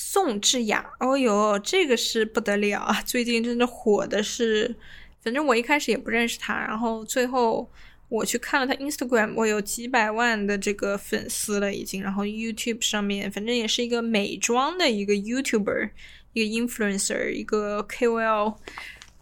[0.00, 3.02] 宋智雅，哦哟，这个是不得了啊！
[3.02, 4.76] 最近真的火的是，
[5.20, 7.68] 反正我一开始也不认识他，然后最后
[8.08, 12.00] 我去看了他 Instagram，我有几百万的这个粉丝了已经。
[12.00, 15.90] 然后 YouTube 上面，反正也是一个美妆的一个 YouTuber，
[16.32, 18.54] 一个 Influencer，一个 KOL，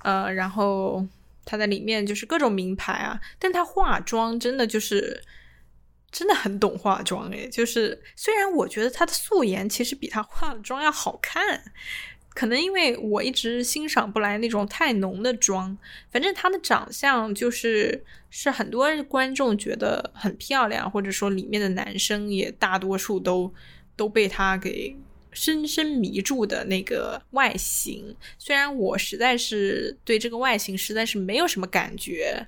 [0.02, 1.06] 呃，然后
[1.46, 5.22] 他在里面就是各种名牌啊，但他化妆真的就是。
[6.18, 11.62] 真的很懂化妆诶，就是虽然我觉得她的素颜其实比她化的妆要好看，
[12.30, 15.76] 可能因为我一直欣赏不来那种太浓的妆。
[16.10, 23.52] 反正她的长相就是是很多观众觉得很漂亮，或者说里面的男生也大多数都
[23.94, 24.96] 都被她给
[25.32, 28.16] 深深迷住的那个外形。
[28.38, 32.46] 虽然我实在是对这个外形实在是没有什么感觉，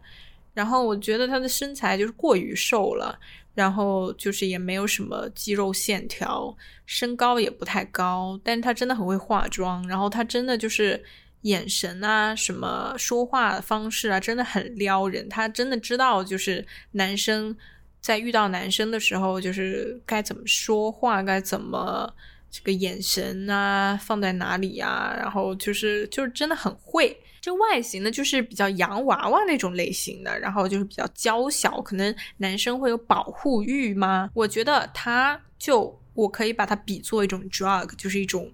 [0.55, 3.19] 然后我觉得她的身材就是过于瘦了。
[3.59, 6.57] 然后就是也没有什么肌肉线条，
[6.87, 11.03] 身高也不太高，但是他真的很会化妆，然后他真的就是
[11.41, 15.29] 眼神啊，什么说话方式啊，真的很撩人。
[15.29, 17.57] 他真的知道，就是男生
[18.01, 22.15] 在遇到男生的时候，就是该怎么说话，该怎么
[22.49, 27.19] 这个眼神啊放在哪里呀，然后就是就是真的很会。
[27.49, 34.29] 这外形呢，就是比较洋娃娃那种类型的，然后就是比较娇小，可能男生会有保护欲吗？
[34.35, 38.53] 我觉得他就我可以把它比作一种 drug，就是一种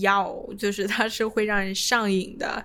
[0.00, 2.64] 药，就是它是会让人上瘾的。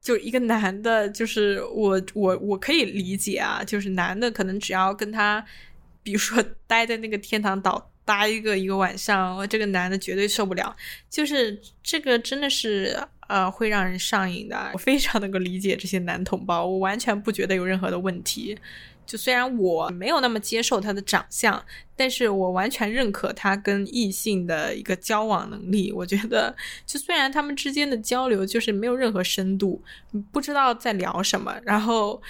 [0.00, 5.44] 就一个男的，就是我我我可以理解啊，就是男的可能只要跟他，
[6.04, 10.76] 比如说 待在那个天堂岛待一个一个晚上，这个男的绝对受不了。
[11.10, 12.96] 就是这个真的是。
[13.30, 14.70] 呃，会让人上瘾的。
[14.72, 18.58] 我非常能够理解这些男同胞，我完全不觉得有任何的问题。
[19.06, 21.64] 就虽然我没有那么接受他的长相，
[21.96, 25.92] 但是我完全认可他跟异性的一个交往能力。
[25.92, 26.54] 我觉得，
[26.84, 29.80] 就虽然他们之间的交流就是没有任何深度，
[30.32, 32.20] 不知道在聊什么，然后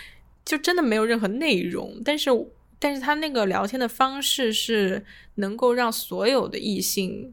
[0.44, 2.30] 就真的没有任何内容，但是，
[2.78, 5.04] 但是他那个聊天的方式是
[5.36, 7.32] 能够让所有的异性。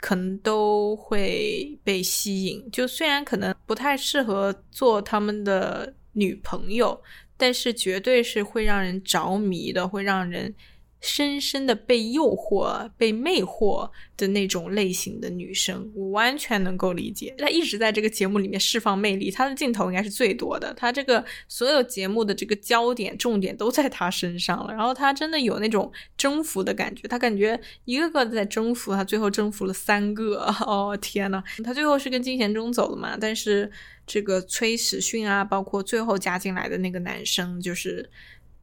[0.00, 7.00] 可能都会被吸引，就虽然可能不太适合做他们的女朋友，
[7.36, 10.54] 但是绝对是会让人着迷的，会让人。
[11.00, 17.34] 深深的被诱惑、被魅惑的那种类型的女生，我完全能够理解。
[17.38, 20.74] 她一直在这个节目里面释放魅力，她的镜头应该是最多的。
[20.74, 24.74] 她这个所有节目的这个焦点、重点都在她身上了。
[24.74, 30.44] 然后她真的有那种征服的感觉，她感觉一个个在征服，她最后征服了三个。
[30.66, 33.16] 哦天呐，她最后是跟金贤中走了嘛？
[33.18, 33.70] 但是
[34.06, 38.10] 这个崔始训啊，包括最后加进来的那个男生，就是。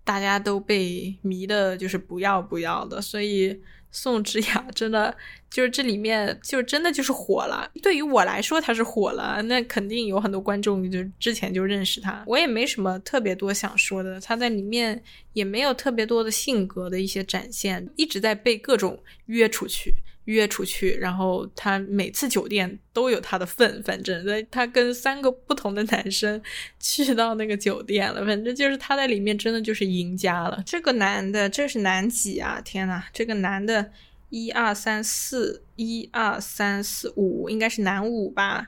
[0.07, 5.13] 大家都被迷的，就是不要不要的，所以宋智雅真的
[5.49, 7.69] 就是这里面就真的就是火了。
[7.83, 12.23] 对于我来说，她是火了，那肯定有很多观众就之前就认识她。
[12.25, 15.03] 我也没什么特别多想说的，她在里面
[15.33, 19.93] 也没有特别多的性格的一些展现，一直在被各种约出去。
[20.27, 26.41] 约出去，然后他每次酒店都有他的份，反正他跟三个不同的男生
[26.79, 30.61] 去到那个酒店了，反正就是他在里面真的就是赢家了。
[30.65, 32.61] 这个男的，这是男几啊？
[32.63, 33.91] 天呐，这个男的，
[34.29, 38.67] 一二三四，一二三四五，应该是男五吧。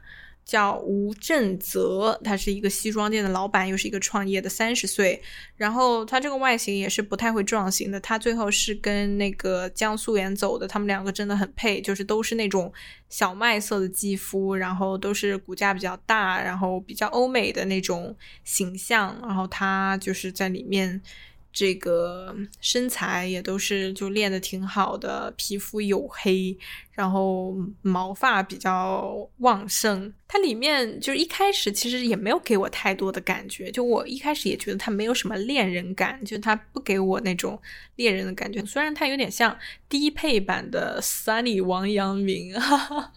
[0.50, 5.22] 叫吴振泽，他是一个西装店的老板，又是一个创业的三十岁。
[5.56, 8.00] 然后他这个外形也是不太会撞型的。
[8.00, 12.74] 他最后是跟那个江素妍走的，他们两个真的很配，就是都是那种
[13.10, 19.16] 小麦色的肌肤，然后都是骨架比较大，然后比较欧美的那种形象。
[19.22, 21.00] 然后他就是在里面。
[21.52, 26.56] 这个身材也都是就练的挺好的，皮肤黝黑，
[27.00, 30.14] 然后毛发比较旺盛。
[30.28, 37.60] 它里面就是一开始其实也没有给我太多的感觉，就我一开始也觉得它没有什么恋人感，就它不给我那种
[37.96, 38.64] 恋人的感觉。
[38.66, 43.12] 虽然它有点像低配版的 Sunny 王阳明，哈 哈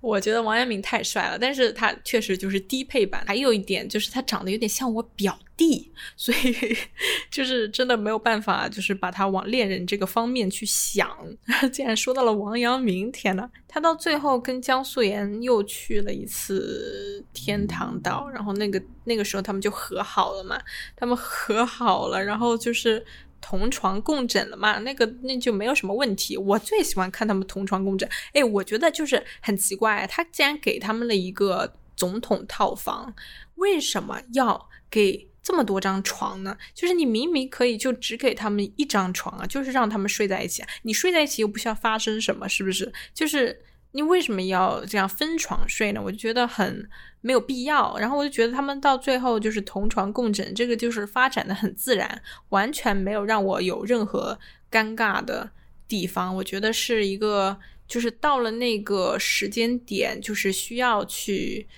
[0.00, 3.24] 我觉得王阳明太帅了，但是他确实就是低配版。
[3.26, 6.76] 还有一点就是他长得有点像我表弟，所以
[7.28, 11.10] 就是真的没有办法，就是把他往恋人这个方面去想。
[11.72, 17.24] 竟然说到了王阳明，天呐，他到最后跟江素妍又去了一次。
[17.32, 20.60] 天堂岛，然后那个那个时候他们就和好了嘛，
[20.96, 23.04] 他们和好了，然后就是
[23.40, 26.36] 同床共枕了嘛，那个那就没有什么问题。
[26.36, 33.14] 我最喜欢看他们同床共枕，哎，我觉得就是很奇怪，他竟然给他们了一个总统套房，
[33.54, 36.56] 为什么要给这么多张床呢？
[36.74, 42.92] 就是你明明可以就只给他们一张床啊，就是让他们睡在一起，你睡在一起又不需要发生什么，是不是？
[43.12, 43.62] 就是。
[43.94, 46.00] 你为什么要这样分床睡呢？
[46.02, 46.88] 我就觉得很
[47.20, 47.94] 没有必要。
[47.98, 54.38] 然后我就觉得他们到最后就是同床共枕，这个就是发展的很自然，完全没有让我有任何
[54.70, 55.50] 尴尬的
[55.86, 56.34] 地方。
[56.36, 61.68] 我觉得是一个就是到了那个时间点，就是需要去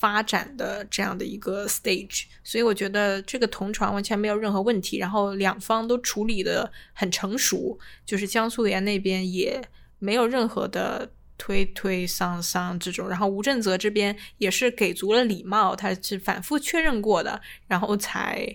[0.00, 2.24] 发展的这样的一个 stage。
[2.42, 4.98] 所以我觉得这个同床完全没有任何问题。
[4.98, 9.62] 然后两方都处理的很成熟，就是江苏妍那边也
[10.00, 11.12] 没有任何的。
[11.42, 18.46] 推推搡搡这种，然后吴正泽这边也是给足了礼貌，他是反复确认过的，然后才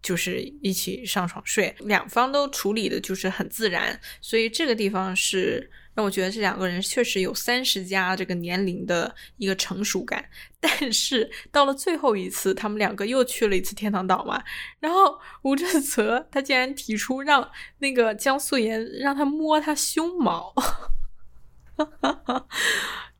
[0.00, 5.68] 就是一起上床睡，两方都处理的就是很自然，所以这个地方是
[5.98, 10.24] 让我觉得这两个人确实有三十加这个年龄的一个成熟感。
[10.60, 14.40] 但是到了最后一次，他们两个又去了一次天堂岛嘛，
[14.78, 20.54] 然后吴正泽他竟然提出让那个江素妍让他摸他胸毛。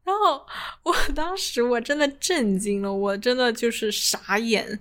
[0.05, 0.47] 然后
[0.85, 4.79] 我当时我真的震惊了，我真的就是傻眼，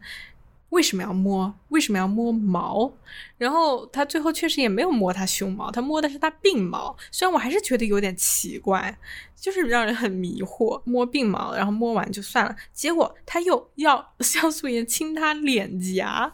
[0.78, 1.52] 为什么要摸？
[1.70, 2.94] 为什么要摸毛？
[3.36, 6.96] 然后他最后确实也没有摸他胸毛，他摸的是他鬓毛。
[7.12, 8.96] 虽然我还是觉得有点奇怪，
[9.36, 10.80] 就是让人很迷惑。
[10.86, 16.32] 摸鬓毛，然后摸完就算了，结果他又要 像素颜亲他脸颊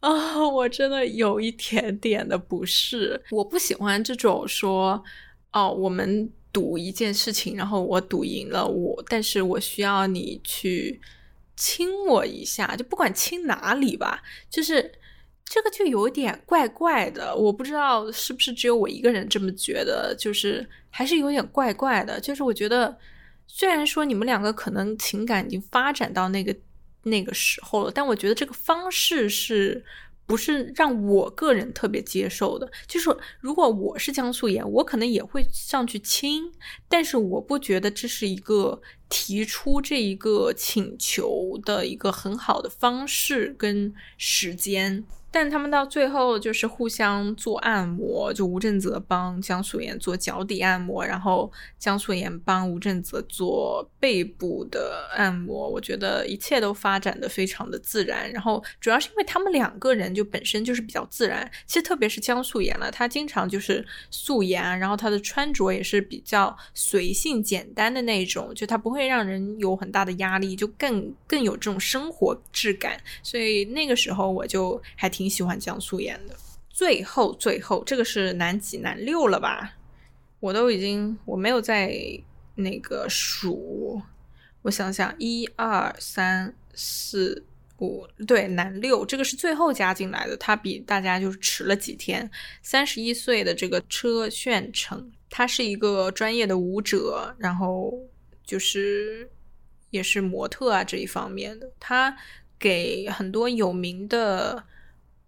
[0.00, 0.48] 啊！
[0.48, 5.04] 我真的有一点点的不适，我不喜欢这种说
[5.52, 6.28] 哦，我们。
[6.54, 11.00] 赌一件事情，然后我赌赢了，我但是我需要你去
[11.56, 14.92] 亲我一下，就不管亲哪里吧，就是
[15.44, 22.98] 这个就有点怪怪的，我不知道是不是只有我一个人这么觉得，就是还是有点怪怪的，就是我觉得
[23.46, 26.54] 虽然说你们两个可能情感已经发展到那个
[27.02, 29.84] 那个时候了，但我觉得这个方式是。
[30.26, 36.50] 不是让我个人特别接受的，就是如果我是江素妍，我可能也会上去亲，
[36.88, 45.04] 但是我不觉得这是一个提出这一个请求的一个很好的方式跟时间。
[45.34, 55.68] 但他们到最后就是互相做按摩，就吴振泽帮江素妍做脚底按摩，然后江素妍帮吴振泽做背部的按摩。
[55.68, 58.30] 我觉得一切都发展的非常的自然。
[58.30, 61.50] 然后主要是因为他们两个人就本身就是比较自然。
[61.66, 72.96] 其实特别是江素妍了，她经常就是素颜，然后她的穿着也是比较随性简单的那种，就她不会让人有很大的压力，就更更有这种生活质感。
[73.20, 75.23] 所以那个时候我就还挺。
[75.24, 76.36] 挺喜欢江苏演的。
[76.68, 79.74] 最后，最后这个是男几男六了吧？
[80.38, 81.98] 我都已经我没有在
[82.56, 84.02] 那个数，
[84.60, 87.42] 我想想，一二三四
[87.78, 92.30] 五，对，男六这个是最后加进来的，他比大家就是迟了几天。
[92.60, 97.98] 三十一岁的这个车炫成，他是一个专业的舞者，然后
[98.44, 99.30] 就是
[99.88, 102.14] 也是模特啊这一方面的，他
[102.58, 104.62] 给很多有名的。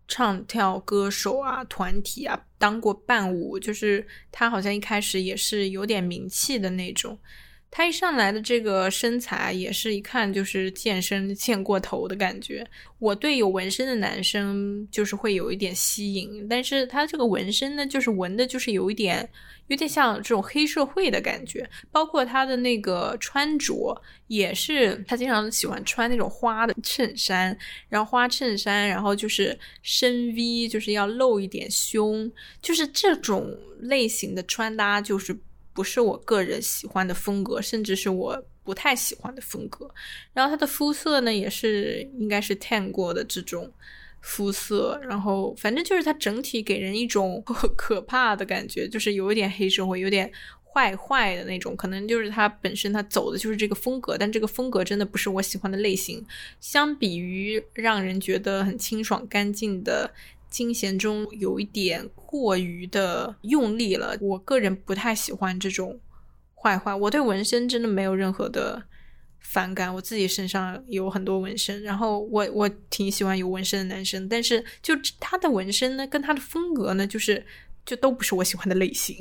[0.08, 7.18] 唱跳歌手啊，团体啊，当过伴舞，就是他好像一开始也是有点名气的那种。
[7.76, 12.66] 他一上来的这个身材也是一看就是健身健过头的感觉。
[12.98, 19.28] 我对有纹身的男生就是会有一点吸引，但是他这个纹身呢，就是纹的就是有一点。
[19.68, 27.58] 有点像这种黑社会的感觉，包括他的那个穿着也是，他经常喜欢穿那种花的衬衫，
[27.88, 32.30] 然后花衬衫，然后就是深 V，就是要露一点胸，
[32.62, 35.36] 就是这种类型的穿搭，就是
[35.76, 39.88] 不是我个人喜欢的风格，甚至是我不太喜欢的风格。
[40.32, 43.70] 然后他的肤色呢，也是应该是 tan 过的这种。
[44.22, 47.40] 肤色，然后反正就是它整体给人一种
[47.76, 50.28] 可怕的感觉，就是有一点黑社会，有点
[50.64, 56.26] 坏坏的那种，可能就是他本身他走的就是这个风格，但这个风格真的不是我喜欢的类型。
[56.60, 60.10] 相比于让人觉得很清爽干净的
[60.56, 64.16] 金贤中，有一点过于的用力了。
[64.22, 66.00] 我个人不太喜欢这种
[66.54, 66.94] 坏坏。
[66.94, 68.82] 我对纹身真的没有任何的
[69.38, 77.44] 反感，我自己身上有很多纹身，然后我我挺喜欢有纹身的男生，但是就他的纹身呢，跟他的风格呢，就是。
[77.84, 79.16] 就都不是我喜欢的类型。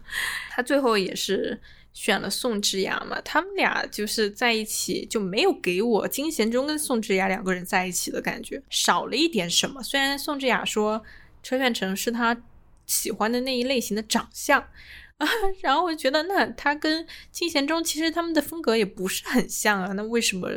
[0.48, 1.60] 他最后也是
[1.96, 9.82] 选了宋智雅嘛，他们俩就是在一起，就没有给我金贤中跟宋智雅两个人在一起的感觉，少了一点什么。
[9.82, 11.02] 虽然宋智雅说
[11.42, 12.36] 车炫成是他
[12.84, 14.60] 喜欢的那一类型的长相
[15.16, 15.26] 啊，
[15.62, 20.50] 然后我觉得那他跟金贤中其实他们的风格也不是很像啊，那为什么？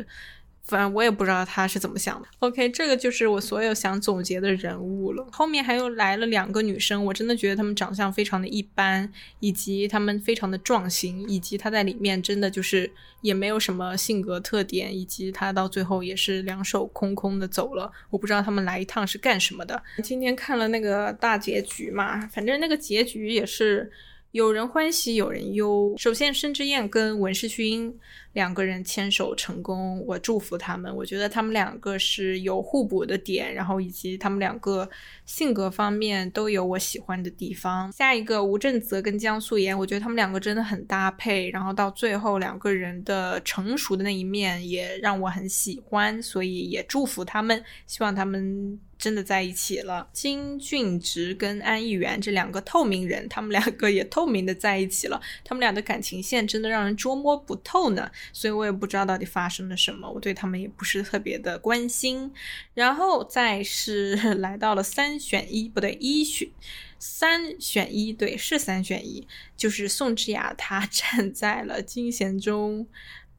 [0.70, 2.28] 反正我也不知道他是怎么想的。
[2.40, 5.28] OK，这个就是我所有想总结的人物了。
[5.32, 12.92] 后面还有来了两个女生，我真的觉得她们长相非常的一般，以及她们非常的壮型，以及她在里面真的就是
[13.22, 17.92] 也没有什么性格特点，以及她到最后也是两手空空的走了。
[18.12, 19.82] 我不知道她们来一趟是干什么的。
[20.04, 23.92] 今天看了那个大结局嘛，反正那个结局也是。
[24.32, 25.96] 有人欢喜有人忧。
[25.98, 27.92] 首先，申之燕跟文世勋
[28.34, 30.96] 两个人牵手成功，我祝福他们。
[30.96, 34.90] 我觉得他们两个是有互补的点，然后以及他们两个
[35.26, 37.92] 性格方面都有我喜欢的地方。
[37.92, 41.50] 下一个，吴镇泽跟江素妍，我觉得他们两个真的很搭配。
[41.50, 48.80] 然后到最后，两个人的成熟的那一面也让我很喜欢，所以也祝福他们，希望他们。
[49.00, 55.18] 真的在一起了，金俊植跟安逸元这两个透明人，他们两个也透明的在一起了。
[55.46, 62.32] 他们俩的感情线真的让人捉摸不透呢，所以我也不知道到底发生了什么，我对他们也不是特别的关心。
[62.74, 66.50] 然后再是 来到了三选一，不对，一选
[66.98, 72.88] 三选一，对，是三选一，就是宋智雅她 站在了金贤中。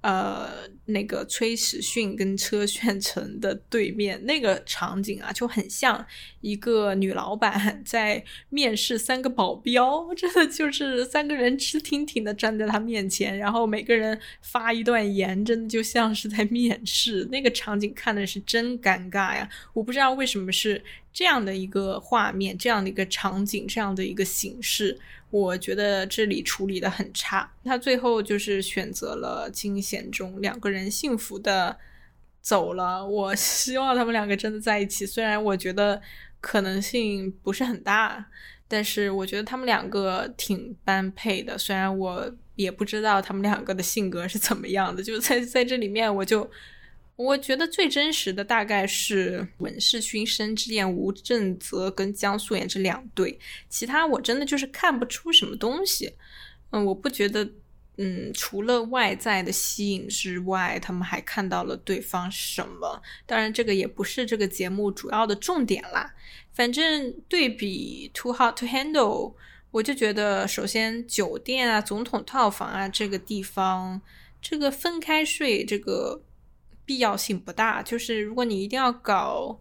[0.03, 6.05] 呃，那个崔始训跟车炫成的对面那个场景啊，就很像
[6.41, 17.27] 一个女老板在面试三个保镖，真的就是三个人直挺挺的站在他面前，然后每个人发一段言，真的就像是在面试。
[17.31, 19.49] 那个场景看的是真尴尬呀！
[19.73, 20.83] 我不知道为什么是
[21.13, 24.99] 这样的一个画面，这样的一个场景，这样的一个形式。
[25.31, 31.77] 我觉得这里处理的很差，他最后就是选择了金险中，两个人幸福的
[32.41, 33.07] 走了。
[33.07, 36.01] 我 希望他们两个真的在一起，虽然我觉得
[36.41, 38.27] 可能性不是很大，
[38.67, 41.57] 但是我觉得他们两个挺般配的。
[41.57, 46.51] 虽然我也不知道他们两个的性格是怎么样的，就在在这里面我就。
[47.23, 56.11] 我觉得最真实的大概是文世勋、申之燕、吴镇泽跟江素妍这两对，其他我真的就是看不出什么东西。
[56.71, 57.47] 嗯，我不觉得，
[57.99, 63.03] 嗯，除了外在的吸引之外，他们还看到了对方什么？
[63.27, 66.15] 当然，这个也不是这个节目主要的重点啦。
[66.55, 69.33] 反正对比《Too Hot to Handle》，
[69.73, 74.01] 我就觉得，首先酒店啊、总统套房啊这个地方，
[74.41, 76.23] 这个分开睡，这个。
[76.91, 79.57] 必要性不大，就是如果你一定要搞，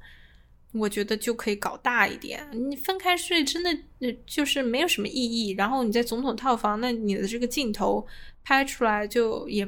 [0.71, 2.47] 我觉得就可以搞大一点。
[2.51, 5.51] 你分开睡真的就是没有什么意义。
[5.57, 8.05] 然后你在总统套房，那你的这个镜头
[8.43, 9.65] 拍出来就也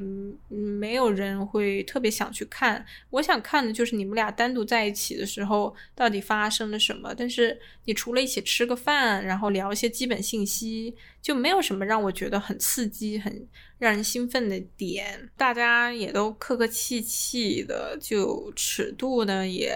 [0.48, 2.86] 没有人会特别想去看。
[3.10, 7.14] 我想看的就是你们俩单独在一起的时候到底发生了什么。
[7.18, 13.48] 但是你除了一起吃个饭，然后聊一些基本信息，就没有什么让我觉得很刺激、很。
[13.80, 19.76] 让人兴奋的点，大家也都客客气气的，就尺度呢也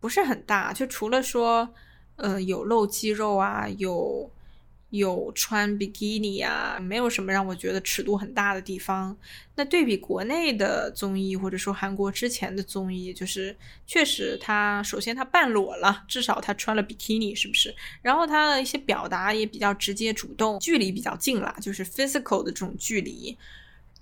[0.00, 1.68] 不是很大，就除了说，
[2.16, 4.30] 呃，有露肌肉啊，有。
[4.90, 9.14] 有穿比基尼啊，没有什么让我觉得尺度很大的地方。
[9.56, 17.74] 那对比国内的综艺，或者说韩国之前的综艺，就是确实他首先他半裸了，至少他穿了比基尼，是不是？
[18.00, 23.36] 然后他的一些表达也比较直接主动，距离比较近啦，就是 physical 的这种距离。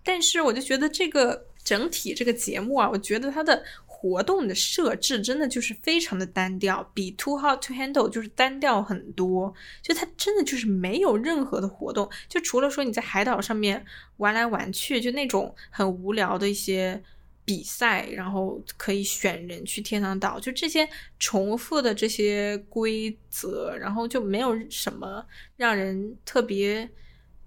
[0.04, 3.64] 但是我就觉得这个整体这个节目啊，我觉得它的。
[4.04, 9.54] 活动的设置真的就是非常的单调，比 Too Hot to Handle 就是单调很多。
[9.80, 13.82] 就它真的就是没有任何的活动，就除了说你在海岛上面
[14.18, 17.02] 玩来玩去，就那种很无聊的一些
[17.46, 20.86] 比赛，然后可以选人去天堂岛，就这些
[21.18, 25.24] 重复的这些规则，然后就没有什么
[25.56, 26.86] 让人特别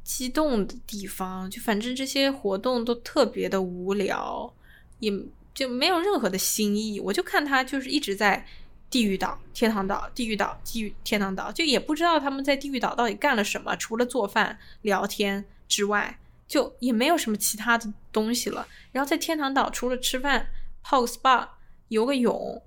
[0.03, 1.47] 激动的地方。
[1.51, 4.51] 就反正这些活动都特别的无聊，
[4.97, 5.13] 也。
[5.57, 8.45] 就没有任何的新意，我就看他就是一直在
[8.91, 18.67] 地狱岛、天堂岛、地狱岛、地狱天堂岛，就也不知道他们在地狱岛到底干了什么，除了做饭、聊天之外，就也没有什么其他的东西了。
[18.91, 20.47] 然后在天堂岛，除了吃饭、
[20.83, 21.47] 泡个 SPA、
[21.87, 22.61] 游个泳，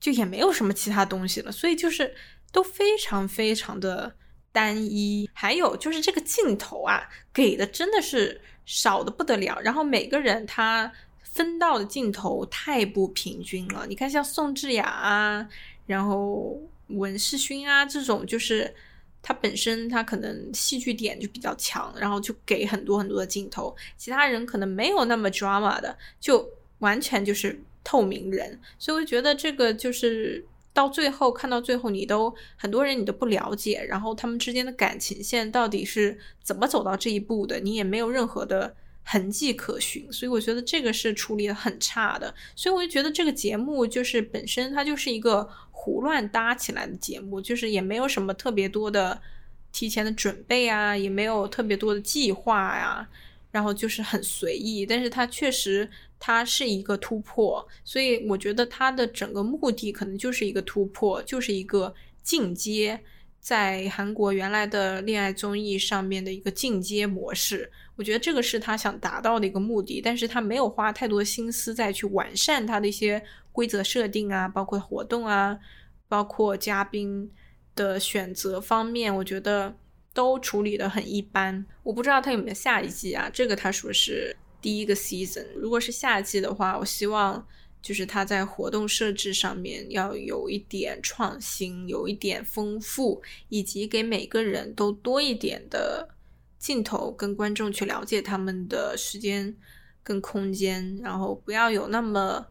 [0.00, 1.52] 就也没有什么其他东西了。
[1.52, 2.14] 所以就是
[2.50, 4.16] 都非常非常的
[4.50, 5.28] 单一。
[5.34, 9.60] 还有就是这个镜头啊，给的真的是少的不得了。
[9.60, 10.90] 然后每个人他。
[11.32, 13.86] 分到的镜头太不平均了。
[13.88, 15.48] 你看，像宋智雅啊，
[15.86, 18.74] 然后文世勋啊这种，就是
[19.22, 23.74] 他本身他可能戏剧点就比较强，然后就给很多很多的镜头。
[23.96, 26.44] 其他人可能没有那么 drama 的，就
[26.80, 28.58] 完全就是透明人。
[28.76, 38.74] 所以我觉得这个就是到最后看到最后，你都很多人你都不了解，然后他们之间的感情线到底是怎么走到这一步的，你也没有任何的。
[39.10, 42.32] 痕迹可循，所以我觉得这个是处理的很差的。
[42.54, 49.20] 所以我就觉得这个节目就是本身它就是一个胡乱搭起来的节目，就是也没有什么特别多的
[49.72, 53.08] 提前的准备啊，也没有特别多的计划呀，
[53.50, 54.86] 然后就是很随意。
[54.86, 55.90] 但是它确实
[56.20, 61.92] 它是一个突破，所以我觉得它的整个目的可能就是一个突破，就是一个
[62.22, 63.00] 进阶。
[63.40, 73.22] 在韩国原来的恋爱综艺上面的一个进阶模式，我觉得这个是他想达到的一个目的，但是他没有花太多心思再去完善他的一些
[73.52, 75.58] 规则设定啊，包括活动啊，
[76.08, 77.30] 包括嘉宾
[77.76, 79.76] 的选择方面，我觉得
[80.14, 81.66] 都处理的很一般。
[81.82, 83.28] 我不知道他有没有下一季啊？
[83.30, 87.46] 这个他说是第一个 season，如果是下季的话，我希望。
[87.82, 96.06] 就是他在活动设置上面要有一点创新，有一点丰富，以及给每个人都多一点的
[96.60, 99.52] 镜头，跟观众去了解他们的时间
[100.04, 102.46] 跟空间，然后不要有那么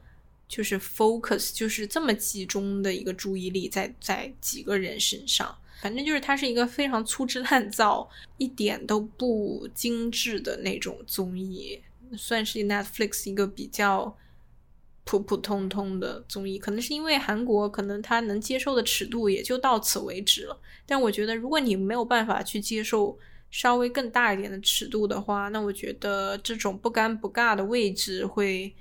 [0.49, 5.57] 就是 focus，就是这么集中的一个注意力在在几个人身上。
[5.81, 11.81] 反正就是它是一个非常粗制滥造、一点都不精致的那种综艺，
[12.17, 14.17] 算是 Netflix 一个比较。
[15.05, 20.55] 普普通通的综艺，可能是因为韩国可能他能接受的尺度也就到此为止了。
[20.85, 23.17] 但我觉得，如果你没有办法去接受
[23.50, 28.74] 稍微更大一点的尺度的话，那我觉得这种不尴不尬的位置会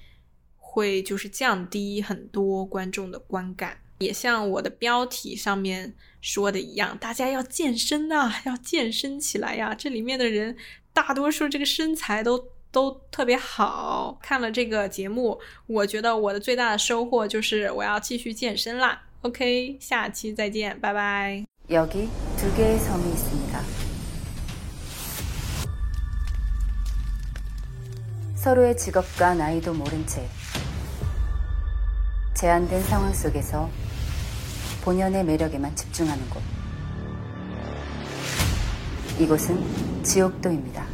[0.58, 3.78] 会就是降低很多观众的观感。
[4.00, 9.74] 也像我的标题上面说的一样，大家要健身呐，要健身起来呀！
[9.74, 10.58] 这里面的人
[10.92, 12.52] 大多数这个身材都。
[12.74, 19.04] 都特别好看了这个节目，我觉得我的最大的收获就是我要继续健身啦。
[19.22, 21.46] OK，下期再见，拜拜。
[21.70, 23.87] 여기두개의섬이있습니다
[28.39, 30.25] 서로의 직업과 나이도 모른 채
[32.35, 33.69] 제한된 상황 속에서
[34.85, 36.41] 본연의 매력에만 집중하는 곳
[39.19, 40.87] 이곳은 지옥도입니다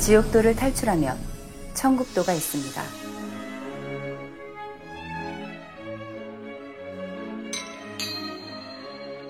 [0.00, 1.18] 지옥도를 탈출하면
[1.72, 2.82] 천국도가 있습니다.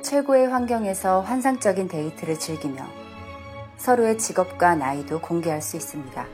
[0.02, 2.97] 최고의 환경에서 환상적인 데이트를 즐기며
[3.78, 6.26] 서로의 직업과 나이도 공개할 수 있습니다.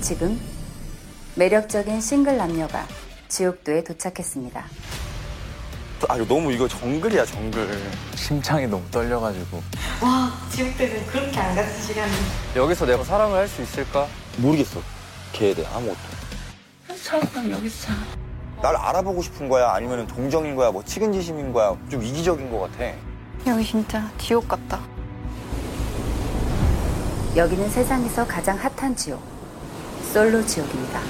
[0.00, 0.40] 지금
[1.36, 2.86] 매력적인 싱글 남녀가
[3.28, 4.64] 지옥도에 도착했습니다.
[6.08, 7.80] 아 이거 너무 이거 정글이야 정글.
[8.14, 9.62] 심장이 너무 떨려가지고
[10.02, 12.12] 와 지옥대는 그렇게 안 갔을 시간이
[12.56, 14.06] 여기서 내가 사랑을 할 수 있을까?
[14.38, 14.80] 모르겠어.
[15.32, 15.98] 걔에 대해 아무것도.
[17.04, 17.92] 처음 여기서
[18.60, 22.92] 날 알아보고 싶은 거야 아니면 동정인 거야 뭐 측은지심인 거야 좀 이기적인 거 같아.
[23.46, 24.80] 여기 진짜 지옥 같다
[27.36, 29.20] 여기는 세상에서 가장 핫한 지옥
[30.12, 31.00] 솔로 지옥입니다.